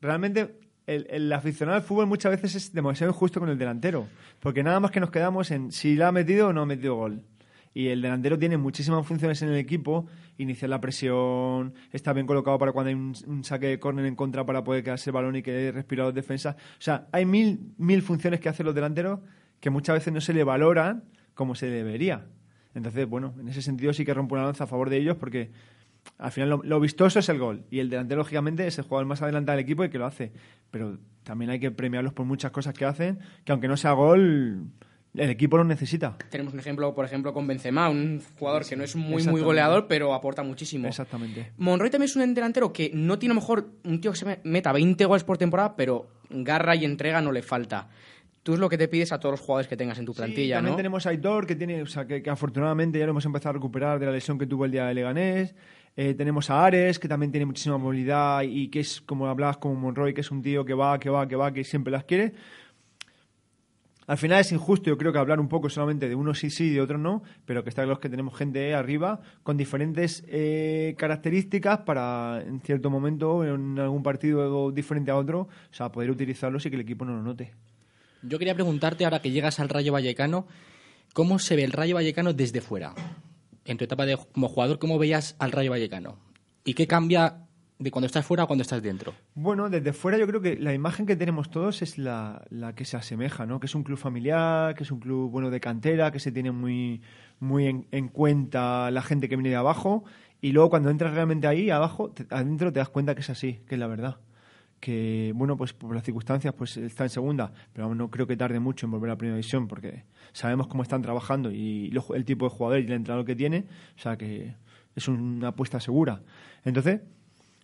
[0.00, 4.08] realmente el, el aficionado al fútbol muchas veces es demasiado injusto con el delantero,
[4.40, 6.96] porque nada más que nos quedamos en si la ha metido o no ha metido
[6.96, 7.22] gol.
[7.74, 12.58] Y el delantero tiene muchísimas funciones en el equipo, iniciar la presión, está bien colocado
[12.58, 15.42] para cuando hay un, saque de córner en contra para poder quedarse el balón y
[15.42, 16.56] que respirar los defensas.
[16.56, 19.20] O sea, hay mil, mil funciones que hacen los delanteros
[19.58, 22.26] que muchas veces no se le valoran como se debería.
[22.74, 25.50] Entonces, bueno, en ese sentido sí que rompo una lanza a favor de ellos porque
[26.18, 29.06] al final lo, lo vistoso es el gol y el delantero, lógicamente, es el jugador
[29.06, 30.32] más adelantado del equipo y que lo hace.
[30.70, 34.66] Pero también hay que premiarlos por muchas cosas que hacen, que aunque no sea gol,
[35.14, 36.16] el equipo lo necesita.
[36.30, 39.86] Tenemos un ejemplo, por ejemplo, con Benzema, un jugador que no es muy, muy goleador,
[39.88, 40.88] pero aporta muchísimo.
[40.88, 41.52] Exactamente.
[41.58, 44.24] Monroy también es un delantero que no tiene a lo mejor un tío que se
[44.24, 47.88] me- meta 20 goles por temporada, pero garra y entrega no le falta.
[48.42, 50.56] Tú es lo que te pides a todos los jugadores que tengas en tu plantilla,
[50.56, 50.76] Sí, también ¿no?
[50.76, 53.52] tenemos a Aitor, que, tiene, o sea, que, que afortunadamente ya lo hemos empezado a
[53.52, 55.54] recuperar de la lesión que tuvo el día de Leganés.
[55.96, 59.74] Eh, tenemos a Ares, que también tiene muchísima movilidad y que es, como hablabas, como
[59.74, 62.32] Monroy, que es un tío que va, que va, que va, que siempre las quiere.
[64.06, 66.64] Al final es injusto, yo creo que hablar un poco solamente de unos sí sí
[66.64, 70.94] y de otros no, pero que está claro que tenemos gente arriba con diferentes eh,
[70.98, 76.66] características para en cierto momento, en algún partido diferente a otro, o sea, poder utilizarlos
[76.66, 77.52] y que el equipo no lo note.
[78.22, 80.46] Yo quería preguntarte, ahora que llegas al Rayo Vallecano,
[81.12, 82.94] ¿cómo se ve el Rayo Vallecano desde fuera?
[83.64, 86.18] En tu etapa de, como jugador, ¿cómo veías al Rayo Vallecano?
[86.64, 87.46] ¿Y qué cambia
[87.78, 89.14] de cuando estás fuera a cuando estás dentro?
[89.34, 92.84] Bueno, desde fuera yo creo que la imagen que tenemos todos es la, la que
[92.84, 93.60] se asemeja, ¿no?
[93.60, 96.50] Que es un club familiar, que es un club bueno de cantera, que se tiene
[96.52, 97.02] muy,
[97.40, 100.04] muy en, en cuenta la gente que viene de abajo.
[100.40, 103.60] Y luego cuando entras realmente ahí, abajo, te- adentro te das cuenta que es así,
[103.68, 104.16] que es la verdad.
[104.82, 108.58] Que, bueno, pues por las circunstancias, pues está en segunda, pero no creo que tarde
[108.58, 112.46] mucho en volver a primera división, porque sabemos cómo están trabajando y lo- el tipo
[112.46, 113.66] de jugador y el entrenador que tiene,
[113.96, 114.56] o sea que
[114.96, 116.22] es una apuesta segura.
[116.64, 117.00] Entonces,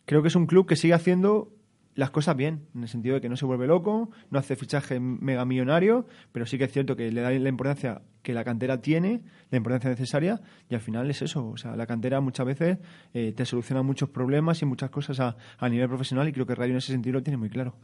[0.04, 1.52] creo que es un club que sigue haciendo
[1.98, 5.00] las cosas bien, en el sentido de que no se vuelve loco, no hace fichaje
[5.00, 8.80] mega millonario, pero sí que es cierto que le da la importancia que la cantera
[8.80, 11.48] tiene, la importancia necesaria, y al final es eso.
[11.48, 12.78] O sea, la cantera muchas veces
[13.14, 16.54] eh, te soluciona muchos problemas y muchas cosas a, a nivel profesional, y creo que
[16.54, 17.74] Radio en ese sentido lo tiene muy claro.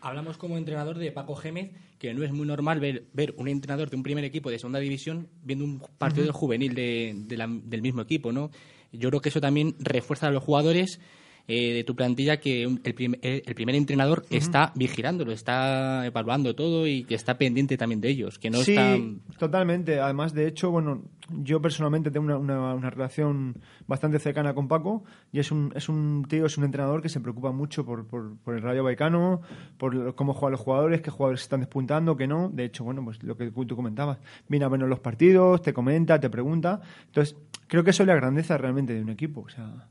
[0.00, 3.90] Hablamos como entrenador de Paco Gémez, que no es muy normal ver, ver un entrenador
[3.90, 7.48] de un primer equipo de segunda división viendo un partido del juvenil de, de la-
[7.48, 8.50] del mismo equipo, ¿no?
[8.92, 11.00] Yo creo que eso también refuerza a los jugadores
[11.46, 16.54] eh, de tu plantilla que el, prim- eh, el primer entrenador está vigilándolo, está evaluando
[16.54, 18.96] todo y que está pendiente también de ellos, que no sí, está...
[19.38, 20.00] totalmente.
[20.00, 21.02] Además, de hecho, bueno,
[21.42, 25.88] yo personalmente tengo una, una- una relación bastante cercana con Paco y es un, es
[25.88, 29.42] un tío, es un entrenador que se preocupa mucho por, por, por el Rayo Vallecano,
[29.76, 32.48] por cómo juegan los jugadores, qué jugadores están despuntando, qué no.
[32.48, 36.18] De hecho, bueno, pues lo que tú comentabas, viene a vernos los partidos, te comenta,
[36.18, 36.80] te pregunta.
[37.06, 39.42] Entonces, creo que eso le agrandece realmente de un equipo.
[39.42, 39.88] O sea,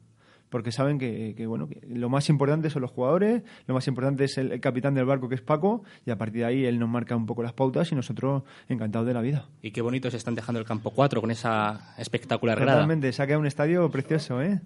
[0.54, 4.24] porque saben que, que, bueno, que lo más importante son los jugadores, lo más importante
[4.26, 6.78] es el, el capitán del barco que es Paco, y a partir de ahí él
[6.80, 9.48] nos marca un poco las pautas y nosotros encantados de la vida.
[9.63, 12.76] Y qué bonito se están dejando el campo 4 con esa espectacular grada.
[12.78, 14.62] Realmente, se ha quedado un estadio precioso, ¿eh?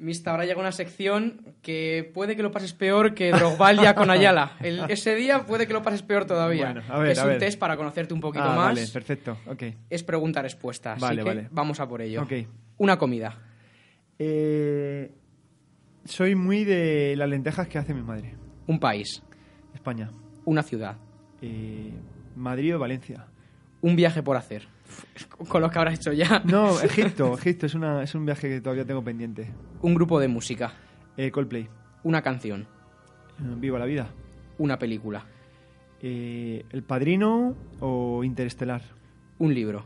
[0.00, 4.10] Mista, ahora llega una sección que puede que lo pases peor que Drogba ya con
[4.10, 4.52] Ayala.
[4.60, 6.66] El- ese día puede que lo pases peor todavía.
[6.72, 7.38] Bueno, a ver, que es a un ver.
[7.38, 8.66] test para conocerte un poquito Ah, más.
[8.76, 9.62] Vale, perfecto, ok.
[9.90, 10.92] Es pregunta-respuesta.
[10.92, 11.48] Así Vale, que vale.
[11.50, 12.22] vamos a por ello.
[12.22, 12.32] Ok.
[12.76, 13.38] Una comida.
[14.18, 15.12] Eh,
[16.04, 18.34] soy muy de las lentejas que hace mi madre.
[18.66, 19.22] Un país.
[19.74, 20.10] España.
[20.44, 20.96] Una ciudad.
[21.42, 21.92] Eh,
[22.36, 23.26] Madrid o Valencia.
[23.80, 24.66] Un viaje por hacer.
[25.48, 26.40] Con lo que habrás hecho ya.
[26.44, 27.34] No, Egipto.
[27.34, 29.50] Egipto es, una, es un viaje que todavía tengo pendiente.
[29.82, 30.72] Un grupo de música.
[31.16, 31.68] Eh, Coldplay.
[32.04, 32.62] Una canción.
[32.62, 34.08] Eh, Viva la vida.
[34.58, 35.24] Una película.
[36.00, 38.82] Eh, El Padrino o Interestelar.
[39.38, 39.84] Un libro.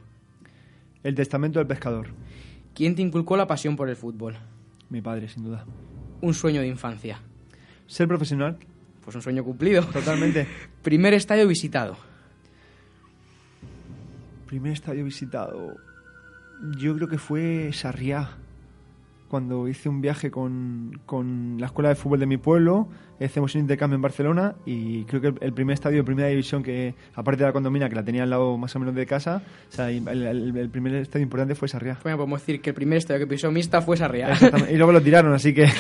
[1.03, 2.09] El Testamento del Pescador.
[2.75, 4.37] ¿Quién te inculcó la pasión por el fútbol?
[4.89, 5.65] Mi padre, sin duda.
[6.21, 7.21] Un sueño de infancia.
[7.87, 8.59] Ser profesional.
[9.05, 9.85] Pues un sueño cumplido.
[9.85, 10.47] Totalmente.
[10.83, 11.97] Primer estadio visitado.
[14.47, 15.77] Primer estadio visitado.
[16.79, 18.37] Yo creo que fue Sarriá.
[19.33, 22.87] Cuando hice un viaje con, con la escuela de fútbol de mi pueblo,
[23.19, 26.63] hicimos un intercambio en Barcelona y creo que el, el primer estadio de primera división
[26.63, 29.41] que, aparte de la condomina, que la tenía al lado más o menos de casa,
[29.71, 31.97] o sea, el, el- el primer estadio importante fue Sarriá.
[32.03, 34.37] Bueno, podemos decir que el primer estadio que pisó Mista fue Sarriá.
[34.71, 35.67] Y luego lo tiraron, así que...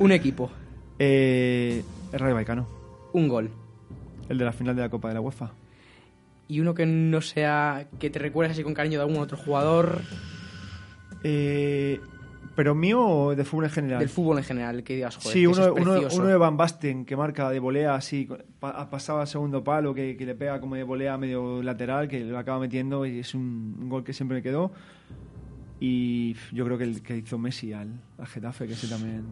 [0.00, 0.50] un equipo.
[0.98, 2.66] eh, el Rayo Vallecano,
[3.12, 3.50] Un gol.
[4.28, 5.52] el de la final de la Copa de la UEFA.
[6.48, 7.86] Y uno que no sea.
[7.98, 10.00] que te recuerdes así con cariño de algún otro jugador
[11.24, 12.00] Eh,
[12.54, 13.98] ¿Pero mío o de fútbol en general?
[14.00, 16.56] del fútbol en general, que digas, joder, Sí, uno, eso es uno, uno de Van
[16.58, 18.28] Basten que marca de volea así,
[18.60, 22.20] pa- pasaba al segundo palo, que, que le pega como de volea medio lateral, que
[22.20, 24.70] lo acaba metiendo y es un, un gol que siempre me quedó.
[25.80, 29.24] Y yo creo que el que hizo Messi al, al Getafe, que ese también.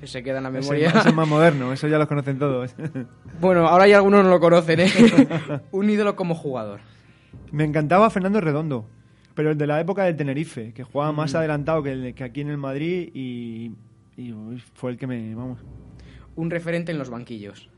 [0.00, 0.88] Que se queda en la Ese, memoria.
[0.90, 2.74] ese es más moderno, eso ya lo conocen todos.
[3.40, 4.90] bueno, ahora ya algunos no lo conocen, ¿eh?
[5.72, 6.80] un ídolo como jugador.
[7.50, 8.86] me encantaba Fernando Redondo,
[9.36, 11.36] pero el de la época del Tenerife, que jugaba más Mm.
[11.36, 13.70] adelantado que, el- que aquí en el Madrid y,
[14.16, 14.34] y
[14.74, 15.32] fue el que me.
[15.36, 15.60] Vamos.
[16.34, 17.68] Un referente en los banquillos.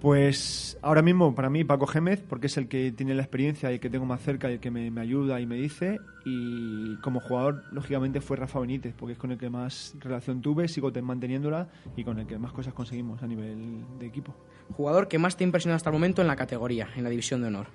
[0.00, 3.74] Pues ahora mismo para mí Paco Gémez, porque es el que tiene la experiencia y
[3.74, 5.98] el que tengo más cerca y el que me, me ayuda y me dice.
[6.24, 10.68] Y como jugador, lógicamente, fue Rafa Benítez, porque es con el que más relación tuve,
[10.68, 14.34] sigo te- manteniéndola y con el que más cosas conseguimos a nivel de equipo.
[14.76, 17.40] Jugador que más te ha impresionado hasta el momento en la categoría, en la división
[17.40, 17.66] de honor.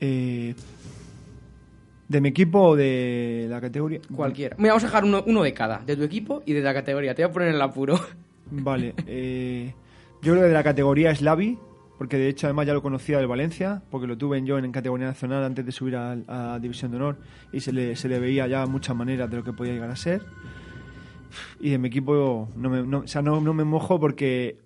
[0.00, 0.54] Eh,
[2.08, 4.00] ¿De mi equipo o de la categoría?
[4.14, 4.56] Cualquiera.
[4.58, 7.14] Mira, vamos a dejar uno, uno de cada, de tu equipo y de la categoría.
[7.14, 8.00] Te voy a poner en el apuro.
[8.50, 8.94] Vale.
[9.06, 9.72] eh,
[10.22, 11.56] yo creo que de la categoría es Lavi,
[11.98, 14.72] porque de hecho además ya lo conocía del Valencia, porque lo tuve en yo en
[14.72, 17.18] categoría nacional antes de subir a, a División de Honor
[17.52, 19.96] y se le, se le veía ya muchas maneras de lo que podía llegar a
[19.96, 20.22] ser.
[21.60, 24.58] Y de mi equipo no me, no, o sea, no, no me mojo porque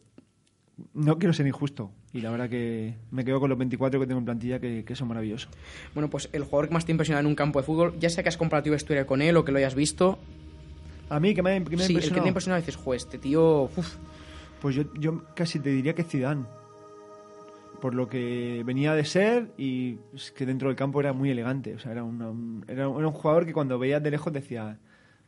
[0.95, 1.91] no quiero ser injusto.
[2.13, 4.95] Y la verdad que me quedo con los 24 que tengo en plantilla, que, que
[4.97, 5.51] son maravillosos.
[5.95, 8.11] Bueno, pues el jugador que más te ha impresionado en un campo de fútbol, ya
[8.11, 10.19] sea que has compartido historia con él o que lo hayas visto,
[11.11, 12.25] A mí, que me, que me ha sí, el que te impresionado?
[12.25, 13.65] ha impresionado dices, joder, este tío...
[13.77, 13.97] uf".
[14.61, 16.45] Pues yo, yo casi te diría que Zidane.
[17.81, 21.75] Por lo que venía de ser y es que dentro del campo era muy elegante.
[21.75, 24.33] O sea, era, una- un, era, un- era un jugador que cuando veías de lejos
[24.33, 24.79] decía,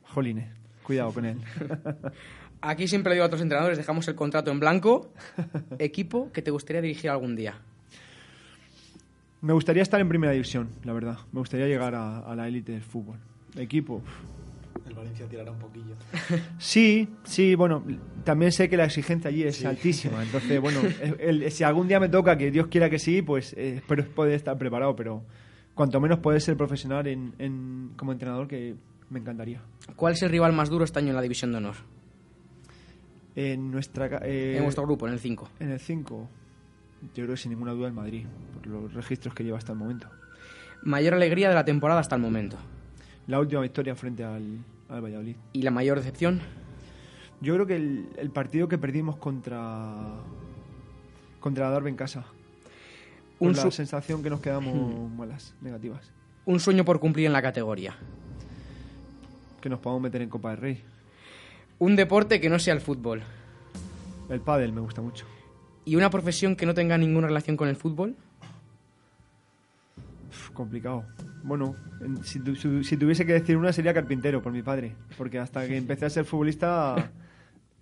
[0.03, 0.49] jolines,
[0.83, 1.39] cuidado con él.
[2.69, 5.11] Aquí siempre le digo a otros entrenadores, dejamos el contrato en blanco.
[5.79, 7.55] Equipo que te gustaría dirigir algún día.
[9.41, 11.19] Me gustaría estar en primera división, la verdad.
[11.33, 13.17] Me gustaría llegar a, a la élite del fútbol.
[13.57, 14.03] Equipo.
[14.87, 15.95] El Valencia tirará un poquillo.
[16.59, 17.85] Sí, sí, bueno,
[18.25, 20.23] también sé que la exigencia allí es altísima.
[20.23, 20.81] Entonces, bueno,
[21.21, 24.05] el- el- si algún día me toca, que Dios quiera que sí, pues eh, espero
[24.07, 25.23] poder estar preparado, pero
[25.75, 28.75] cuanto menos poder ser profesional en, en- como entrenador, que
[29.11, 29.61] me encantaría.
[29.95, 31.77] ¿Cuál es el rival más duro este año en la división de honor?
[33.37, 35.49] En nuestra eh, en vuestro grupo, en el 5.
[35.61, 36.29] en el 5,
[37.03, 39.79] yo creo que sin ninguna duda el Madrid, por los registros que lleva hasta el
[39.79, 40.09] momento.
[40.83, 42.57] Mayor alegría de la temporada hasta el momento.
[43.27, 45.37] La última victoria frente al, al Valladolid.
[45.53, 46.41] ¿Y la mayor decepción?
[47.41, 49.95] Yo creo que el, el partido que perdimos contra
[51.41, 52.25] contra Darbe en casa.
[53.39, 53.71] Un la Hmm.
[53.71, 56.11] sensación que nos quedamos malas, negativas.
[56.47, 57.95] Un sueño por cumplir en la categoría.
[59.61, 60.83] Que nos podamos meter en Copa del Rey.
[61.79, 63.23] Un deporte que no sea el fútbol.
[64.31, 65.27] El pádel me gusta mucho.
[65.85, 68.17] ¿Y una profesión que no tenga ninguna relación con el fútbol?
[70.31, 71.05] Uf, complicado.
[71.45, 74.95] Bueno, en- si, tu- si- si tuviese que decir una sería carpintero por mi padre.
[75.17, 77.11] Porque hasta que empecé a ser futbolista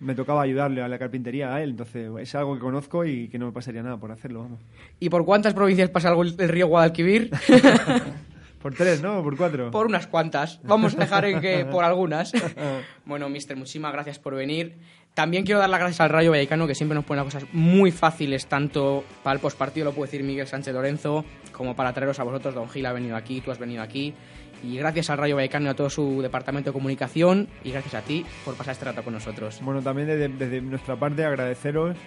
[0.01, 1.70] me tocaba ayudarle a la carpintería a él.
[1.70, 4.40] Entonces es algo que conozco y que no me pasaría nada por hacerlo.
[4.42, 4.61] Vamos.
[5.01, 7.30] ¿Y por cuántas provincias pasa el río Guadalquivir?
[8.64, 9.22] Por tres, ¿no?
[9.22, 9.70] Por cuatro.
[9.70, 10.58] Por unas cuantas.
[10.62, 12.32] Vamos a dejar en que por algunas.
[13.04, 14.78] bueno, mister, muchísimas gracias por venir.
[15.12, 17.90] También quiero dar las gracias al Rayo Vallecano, que siempre nos pone las cosas muy
[17.90, 22.22] fáciles, tanto para el postpartido, lo puede decir Miguel Sánchez Lorenzo, como para traeros a
[22.22, 22.54] vosotros.
[22.54, 24.14] Don Gil ha venido aquí, tú has venido aquí.
[24.62, 27.48] Y gracias al Rayo Vallecano y a todo su departamento de comunicación.
[27.64, 29.60] Y gracias a ti por pasar este rato con nosotros.
[29.60, 31.98] Bueno, también desde, desde nuestra parte agradeceros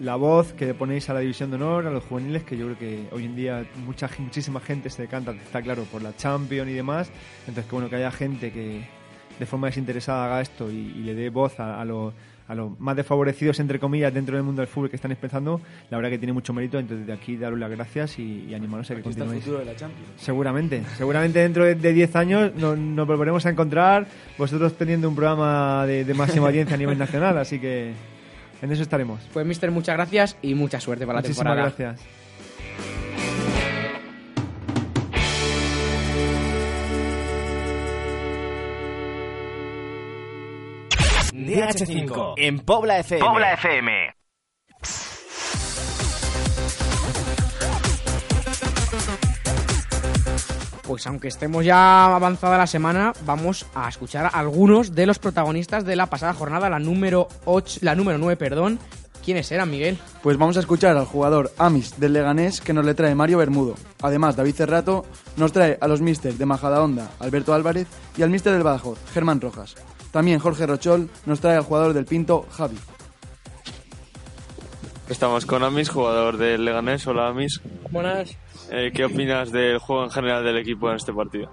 [0.00, 2.78] la voz que ponéis a la División de Honor, a los juveniles, que yo creo
[2.78, 6.74] que hoy en día mucha, muchísima gente se decanta, está claro, por la Champions y
[6.74, 7.10] demás.
[7.40, 8.86] Entonces, que bueno, que haya gente que
[9.38, 12.12] de forma desinteresada haga esto y, y le dé voz a, a los
[12.48, 15.96] a los más desfavorecidos, entre comillas, dentro del mundo del fútbol que están empezando, la
[15.96, 16.78] verdad que tiene mucho mérito.
[16.78, 19.44] Entonces, de aquí daros las gracias y, y animaros a que Aquí está el continuéis.
[19.44, 20.08] futuro de la Champions.
[20.16, 24.06] Seguramente, seguramente dentro de de 10 años nos, nos volveremos a encontrar,
[24.38, 27.94] vosotros teniendo un programa de, de máxima audiencia a nivel nacional, así que
[28.62, 29.20] en eso estaremos.
[29.32, 31.74] Pues, mister, muchas gracias y mucha suerte para la Muchísimas temporada.
[31.76, 32.06] gracias.
[41.32, 43.24] DH5 en Pobla FM.
[43.24, 44.15] Pobla FM.
[50.96, 55.84] Pues aunque estemos ya avanzada la semana, vamos a escuchar a algunos de los protagonistas
[55.84, 58.78] de la pasada jornada, la número 8, la número 9, perdón.
[59.22, 59.98] ¿Quiénes eran, Miguel?
[60.22, 63.74] Pues vamos a escuchar al jugador Amis del Leganés que nos le trae Mario Bermudo.
[64.00, 65.04] Además, David Cerrato
[65.36, 69.42] nos trae a los místers de Majadahonda, Alberto Álvarez, y al míster del Badajoz, Germán
[69.42, 69.74] Rojas.
[70.12, 72.78] También Jorge Rochol nos trae al jugador del Pinto, Javi.
[75.10, 77.06] Estamos con Amis, jugador del Leganés.
[77.06, 77.60] Hola Amis.
[77.90, 78.34] Buenas.
[78.70, 81.50] Eh, ¿Qué opinas del juego en general del equipo en este partido?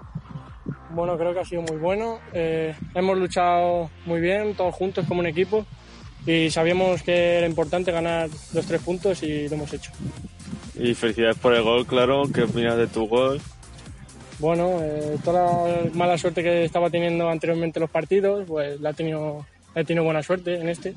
[0.90, 2.18] Bueno, creo que ha sido muy bueno.
[2.32, 5.66] Eh, hemos luchado muy bien, todos juntos como un equipo.
[6.26, 9.92] Y sabíamos que era importante ganar los tres puntos y lo hemos hecho.
[10.74, 12.22] Y felicidades por el gol, claro.
[12.32, 13.40] ¿Qué opinas de tu gol?
[14.38, 18.90] Bueno, eh, toda la mala suerte que estaba teniendo anteriormente en los partidos, pues la
[18.90, 20.94] he tenido, he tenido buena suerte en este,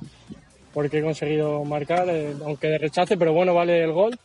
[0.73, 4.17] porque he conseguido marcar, eh, aunque de rechace, pero bueno, vale el gol,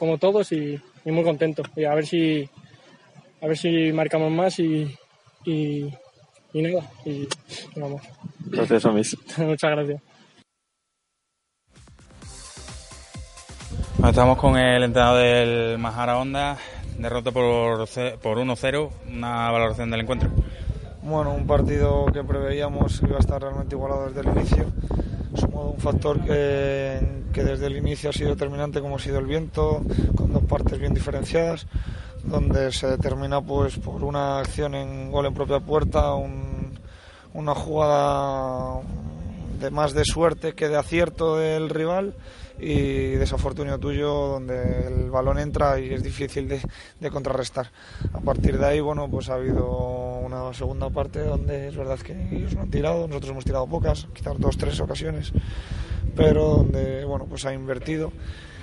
[0.00, 1.62] como todos, y, y muy contento.
[1.76, 2.48] Y a ver si,
[3.42, 4.96] a ver si marcamos más y,
[5.44, 5.92] y,
[6.54, 7.28] y nada, y
[7.76, 8.00] vamos.
[8.46, 9.16] Gracias, Amis.
[9.36, 10.02] Muchas gracias.
[13.96, 16.56] Bueno, estamos con el entrenador del Majara Honda,
[16.98, 17.86] derrota por,
[18.20, 20.30] por 1-0, una valoración del encuentro.
[21.02, 24.66] Bueno, un partido que preveíamos que iba a estar realmente igualado desde el inicio,
[25.60, 26.98] un factor que,
[27.32, 29.82] que desde el inicio ha sido determinante como ha sido el viento,
[30.16, 31.66] con dos partes bien diferenciadas,
[32.24, 36.78] donde se determina pues por una acción en gol en propia puerta, un-
[37.32, 38.80] una jugada
[39.60, 42.14] de más de suerte que de acierto del rival
[42.58, 46.60] y desafortunio tuyo donde el balón entra y es difícil de,
[46.98, 47.70] de contrarrestar.
[48.12, 52.12] A partir de ahí, bueno, pues ha habido una segunda parte donde es verdad que
[52.30, 55.32] ellos no han tirado, nosotros hemos tirado pocas, quizás dos, tres ocasiones,
[56.14, 58.12] pero donde, bueno, pues ha invertido,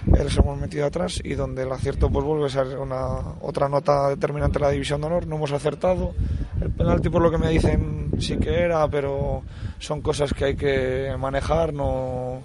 [0.06, 4.10] les hemos metido atrás y donde el acierto pues vuelve a ser una, otra nota
[4.10, 6.14] determinante en la división de honor, no hemos acertado,
[6.62, 9.44] el penalti por lo que me dicen sí que era, pero
[9.80, 12.42] son cosas que hay que manejar, no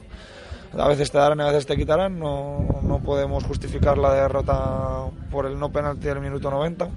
[0.79, 2.19] a veces te darán y a veces te quitarán.
[2.19, 6.89] No, no podemos justificar la derrota por el no penalti del minuto 90.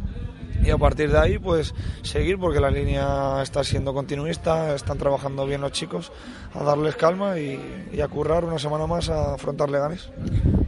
[0.63, 5.45] Y a partir de ahí, pues seguir, porque la línea está siendo continuista, están trabajando
[5.45, 6.11] bien los chicos,
[6.53, 10.09] a darles calma y, y a currar una semana más a afrontar Leganes.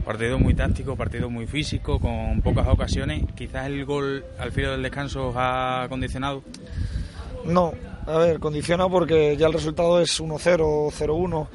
[0.04, 3.24] Partido muy táctico, partido muy físico, con pocas ocasiones.
[3.34, 6.42] Quizás el gol al filo del descanso os ha condicionado.
[7.44, 7.72] No,
[8.06, 11.46] a ver, condiciona porque ya el resultado es 1-0 o 0-1,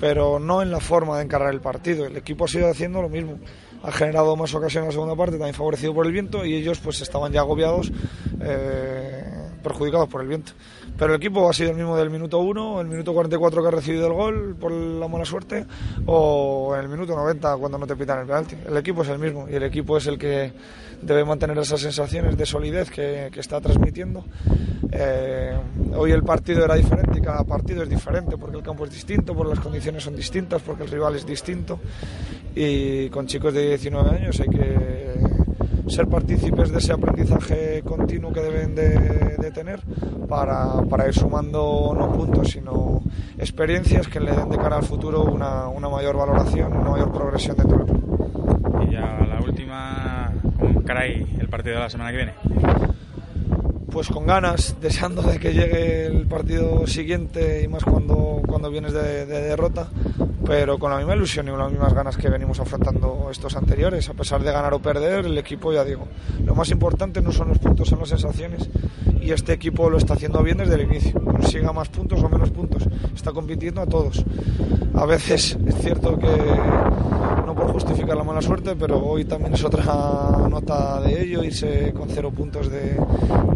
[0.00, 2.06] pero no en la forma de encarar el partido.
[2.06, 3.38] El equipo ha sido haciendo lo mismo.
[3.82, 6.78] Ha generado más ocasiones en la segunda parte, también favorecido por el viento, y ellos
[6.78, 7.90] pues estaban ya agobiados,
[8.40, 9.24] eh,
[9.62, 10.52] perjudicados por el viento.
[10.96, 13.70] Pero el equipo ha sido el mismo del minuto 1, el minuto 44 que ha
[13.70, 15.66] recibido el gol por la mala suerte,
[16.06, 18.56] o en el minuto 90 cuando no te pitan el penalti.
[18.66, 20.52] El equipo es el mismo y el equipo es el que
[21.02, 24.24] debe mantener esas sensaciones de solidez que, que está transmitiendo.
[24.90, 25.56] Eh,
[25.96, 29.34] hoy el partido era diferente y cada partido es diferente porque el campo es distinto,
[29.34, 31.80] porque las condiciones son distintas, porque el rival es distinto.
[32.54, 35.12] Y con chicos de 19 años hay que
[35.88, 39.80] ser partícipes de ese aprendizaje continuo que deben de, de tener
[40.28, 43.02] para, para ir sumando no puntos, sino
[43.38, 47.56] experiencias que le den de cara al futuro una, una mayor valoración, una mayor progresión
[47.56, 48.82] dentro del club.
[48.86, 50.21] Y ya la última,
[50.82, 52.32] ¿cómo encaráis el partido de la semana que viene?
[53.92, 58.94] pues con ganas, deseando de que llegue el partido siguiente y más cuando, cuando vienes
[58.94, 59.86] de, derrota,
[60.46, 64.08] pero con la misma ilusión y con las mismas ganas que venimos afrontando estos anteriores,
[64.08, 66.08] a pesar de ganar o perder, el equipo, ya digo,
[66.42, 68.70] lo más importante no son los puntos, son las sensaciones
[69.22, 72.50] y este equipo lo está haciendo bien desde el inicio, consiga más puntos o menos
[72.50, 74.24] puntos, está compitiendo a todos.
[74.94, 76.26] A veces es cierto que
[77.46, 79.84] no por justificar la mala suerte, pero hoy también es otra
[80.48, 82.96] nota de ello, irse con cero puntos de,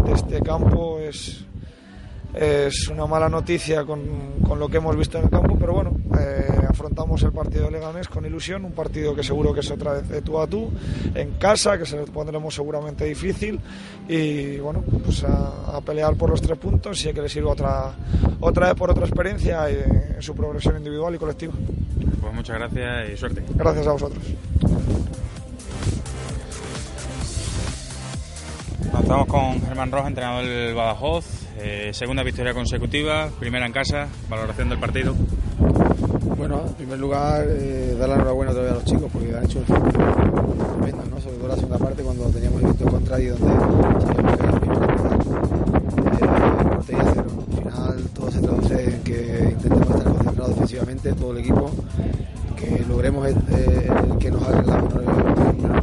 [0.04, 1.45] de este campo es,
[2.36, 4.02] es una mala noticia con,
[4.46, 7.70] con, lo que hemos visto en el campo, pero bueno, eh, afrontamos el partido de
[7.72, 10.70] Leganés con ilusión, un partido que seguro que es otra vez de tú a tú,
[11.14, 13.58] en casa, que se lo pondremos seguramente difícil
[14.06, 17.94] y bueno, pues a, a pelear por los tres puntos y que le sirva otra,
[18.40, 21.54] otra vez por otra experiencia en su progresión individual y colectiva.
[22.20, 23.42] Pues muchas gracias y suerte.
[23.54, 24.22] Gracias a vosotros.
[29.00, 31.45] Estamos con Germán Rojas, entrenador del Badajoz.
[31.58, 35.14] Eh, segunda victoria consecutiva, primera en casa, valoración del partido.
[36.36, 39.60] Bueno, en primer lugar, eh, dar la enhorabuena todavía a los chicos porque han hecho
[39.60, 41.20] el tremendo, ¿no?
[41.20, 44.36] sobre todo la segunda parte cuando teníamos el visto contrario donde sabíamos que era
[46.06, 46.76] eh.
[46.76, 51.70] Al final todo se traduce en que intentemos estar concentrados defensivamente, todo el equipo,
[52.56, 53.34] que logremos eh,
[54.20, 55.04] que nos hagan la menor,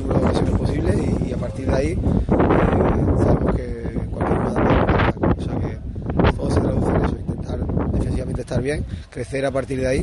[0.02, 0.94] número de ocasiones posible
[1.26, 2.00] y, y a partir de ahí
[3.24, 5.14] sabemos que cualquier jugada puede marcar.
[5.38, 9.80] O sea que todo se traduce en eso, intentar defensivamente estar bien, crecer a partir
[9.80, 10.02] de ahí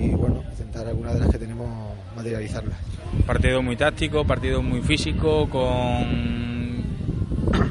[0.00, 1.66] y bueno, intentar algunas de las que tenemos
[2.16, 2.76] materializarlas.
[3.26, 6.82] Partido muy táctico, partido muy físico, con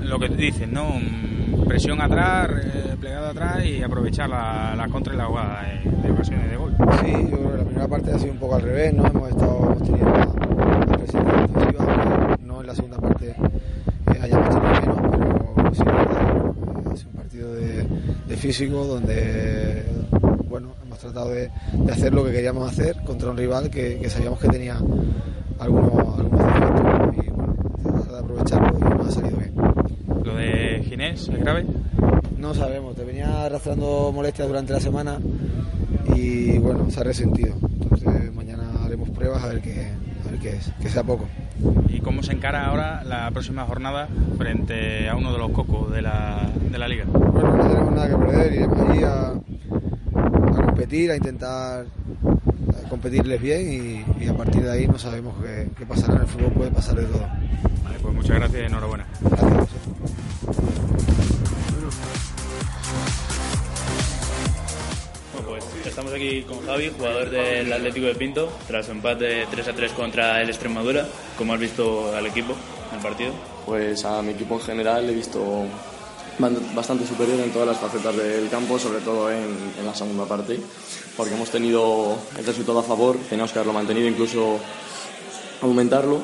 [0.04, 0.94] lo que dices, ¿no?
[1.68, 6.12] Presión atrás, eh, plegado atrás y aprovechar la, la contra y la jugada de, de
[6.12, 6.76] ocasiones de gol.
[7.02, 9.08] Sí, yo creo que la primera parte ha sido un poco al revés, ¿no?
[9.08, 10.26] Hemos estado, hemos tenido la,
[10.90, 14.98] la presión defensiva, no en la segunda parte eh, hayamos tenido menos,
[15.56, 17.54] pero sí, verdad, ha sido un partido
[18.32, 19.84] de, físico donde,
[20.50, 24.10] bueno, hemos tratado de, de, hacer lo que queríamos hacer contra un rival que, que
[24.10, 24.78] sabíamos que tenía
[25.60, 27.56] algunos, algunos defectos y, bueno,
[27.94, 29.54] tratar de aprovecharlo y nos ha salido bien.
[30.24, 31.66] ¿Lo de Ginés es grave?
[32.38, 35.20] No sabemos, te venía arrastrando molestias durante la semana
[36.16, 37.56] y bueno, se ha resentido.
[37.62, 39.88] Entonces mañana haremos pruebas a ver qué,
[40.26, 41.26] a ver qué es, que sea poco.
[41.90, 44.08] ¿Y cómo se encara ahora la próxima jornada
[44.38, 47.06] frente a uno de los cocos de la, de la liga?
[47.06, 51.86] Bueno, no tenemos nada que perder, iremos allí a, a competir, a intentar
[52.86, 56.22] a competirles bien y, y, a partir de ahí no sabemos qué, qué, pasará en
[56.22, 57.28] el fútbol, puede pasar de todo.
[57.84, 59.06] Vale, pues muchas gracias y enhorabuena.
[59.22, 59.61] Gracias.
[66.02, 69.92] Estamos aquí con Javi, jugador del Atlético de Pinto, tras su empate 3 a 3
[69.92, 71.08] contra el Extremadura.
[71.38, 72.56] ¿Cómo has visto al equipo
[72.90, 73.32] en el partido?
[73.68, 75.64] Pues a mi equipo en general he visto
[76.74, 79.46] bastante superior en todas las facetas del campo, sobre todo en,
[79.78, 80.60] en, la segunda parte,
[81.16, 84.58] porque hemos tenido el resultado a favor, teníamos que haberlo mantenido, incluso
[85.62, 86.20] aumentarlo.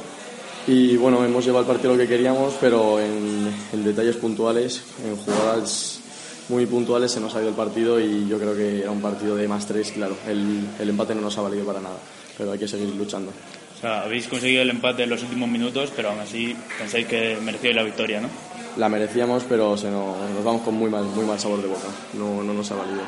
[0.65, 5.15] Y bueno, hemos llevado el partido lo que queríamos, pero en, en detalles puntuales, en
[5.17, 5.96] jugadas
[6.49, 9.35] muy puntuales se nos ha ido el partido y yo creo que era un partido
[9.35, 10.15] de más tres, claro.
[10.27, 11.97] El, el empate no nos ha valido para nada,
[12.37, 13.31] pero hay que seguir luchando.
[13.77, 17.37] O sea, habéis conseguido el empate en los últimos minutos, pero aún así pensáis que
[17.43, 18.29] merecíais la victoria, ¿no?
[18.77, 21.87] La merecíamos, pero se nos, nos vamos con muy mal, muy mal sabor de boca.
[22.13, 23.01] No, no nos ha valido.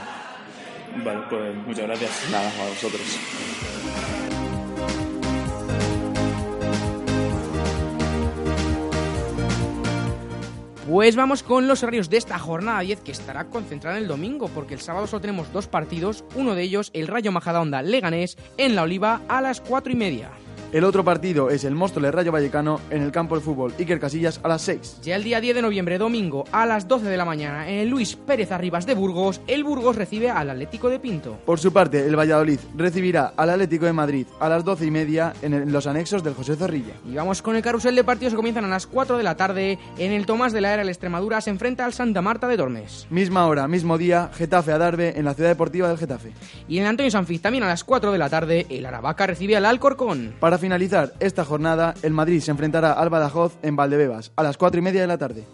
[1.04, 2.12] Vale, pues muchas gracias.
[2.32, 3.02] Nada, a vosotros.
[10.90, 14.74] Pues vamos con los horarios de esta jornada 10 que estará concentrada el domingo, porque
[14.74, 18.82] el sábado solo tenemos dos partidos, uno de ellos el Rayo Majadahonda Leganés en La
[18.82, 20.32] Oliva a las 4 y media.
[20.72, 24.40] El otro partido es el Móstoles Rayo Vallecano en el campo de fútbol Iker Casillas
[24.44, 25.00] a las 6.
[25.02, 27.90] Ya el día 10 de noviembre, domingo, a las 12 de la mañana, en el
[27.90, 31.40] Luis Pérez Arribas de Burgos, el Burgos recibe al Atlético de Pinto.
[31.44, 35.34] Por su parte, el Valladolid recibirá al Atlético de Madrid a las 12 y media
[35.42, 36.94] en los anexos del José Zorrilla.
[37.04, 39.80] Y vamos con el carrusel de partidos que comienzan a las 4 de la tarde.
[39.98, 43.08] En el Tomás de la Era, el Extremadura se enfrenta al Santa Marta de Tormes.
[43.10, 46.32] Misma hora, mismo día, Getafe Adarve en la ciudad deportiva del Getafe.
[46.68, 49.56] Y en el Antonio Sanfiz, también a las 4 de la tarde, el Aravaca recibe
[49.56, 50.36] al Alcorcón.
[50.40, 54.80] Para finalizar esta jornada, el Madrid se enfrentará al Badajoz en Valdebebas a las 4
[54.80, 55.46] y media de la tarde.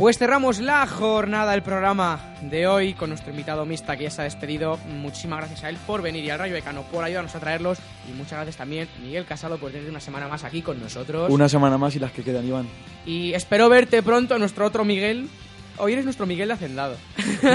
[0.00, 4.22] Pues cerramos la jornada del programa de hoy con nuestro invitado Mista que ya se
[4.22, 4.78] ha despedido.
[4.88, 7.78] Muchísimas gracias a él por venir y al Rayo Becano por ayudarnos a traerlos.
[8.08, 11.30] Y muchas gracias también Miguel Casado por tener una semana más aquí con nosotros.
[11.30, 12.66] Una semana más y las que quedan, Iván.
[13.04, 15.28] Y espero verte pronto, nuestro otro Miguel.
[15.76, 16.96] Hoy eres nuestro Miguel de Hacendado.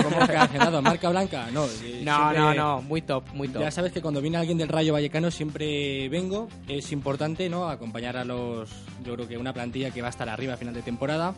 [0.03, 0.81] ¿Cómo que Hacendado?
[0.83, 1.47] ¿Marca blanca?
[1.51, 2.03] No, No, siempre-
[2.37, 3.63] no, no, muy top, muy top.
[3.63, 6.47] Ya sabes que cuando viene alguien del Rayo Vallecano siempre vengo.
[6.67, 7.67] Es importante, ¿no?
[7.69, 8.69] Acompañar a los.
[9.03, 11.33] Yo creo que una plantilla que va a estar arriba a final de temporada.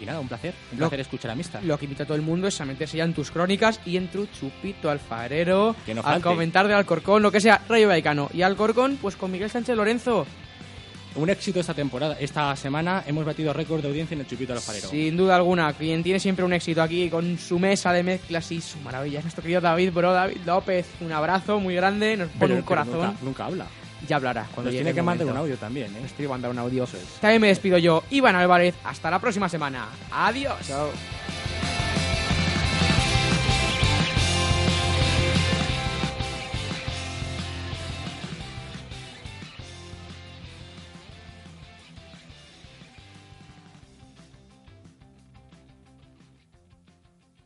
[0.00, 0.54] Y nada, un placer.
[0.72, 1.60] Un Lo- placer escuchar a Mista.
[1.62, 3.96] Lo que invito a todo el mundo es a meterse ya en tus crónicas y
[3.96, 6.22] en tu chupito alfarero, Que no a falte.
[6.22, 8.30] comentar del Alcorcón, lo que sea, Rayo Vallecano.
[8.32, 10.26] Y Alcorcón, pues con Miguel Sánchez Lorenzo.
[11.14, 12.16] Un éxito esta temporada.
[12.20, 14.88] Esta semana hemos batido récord de audiencia en el Chupito Alfarero.
[14.88, 18.60] Sin duda alguna, quien tiene siempre un éxito aquí con su mesa de mezclas y
[18.60, 20.86] su maravilla es nuestro querido David Bro, David López.
[21.00, 22.94] Un abrazo muy grande, nos pone un corazón.
[23.00, 23.66] Nunca, nunca habla.
[24.06, 26.00] Ya hablará cuando Nos tiene que mandar un audio también, ¿eh?
[26.00, 26.86] Nos tiene que mandar un audio.
[27.20, 28.74] También me despido yo, Iván Álvarez.
[28.84, 29.88] Hasta la próxima semana.
[30.10, 30.54] Adiós.
[30.66, 30.90] Chao.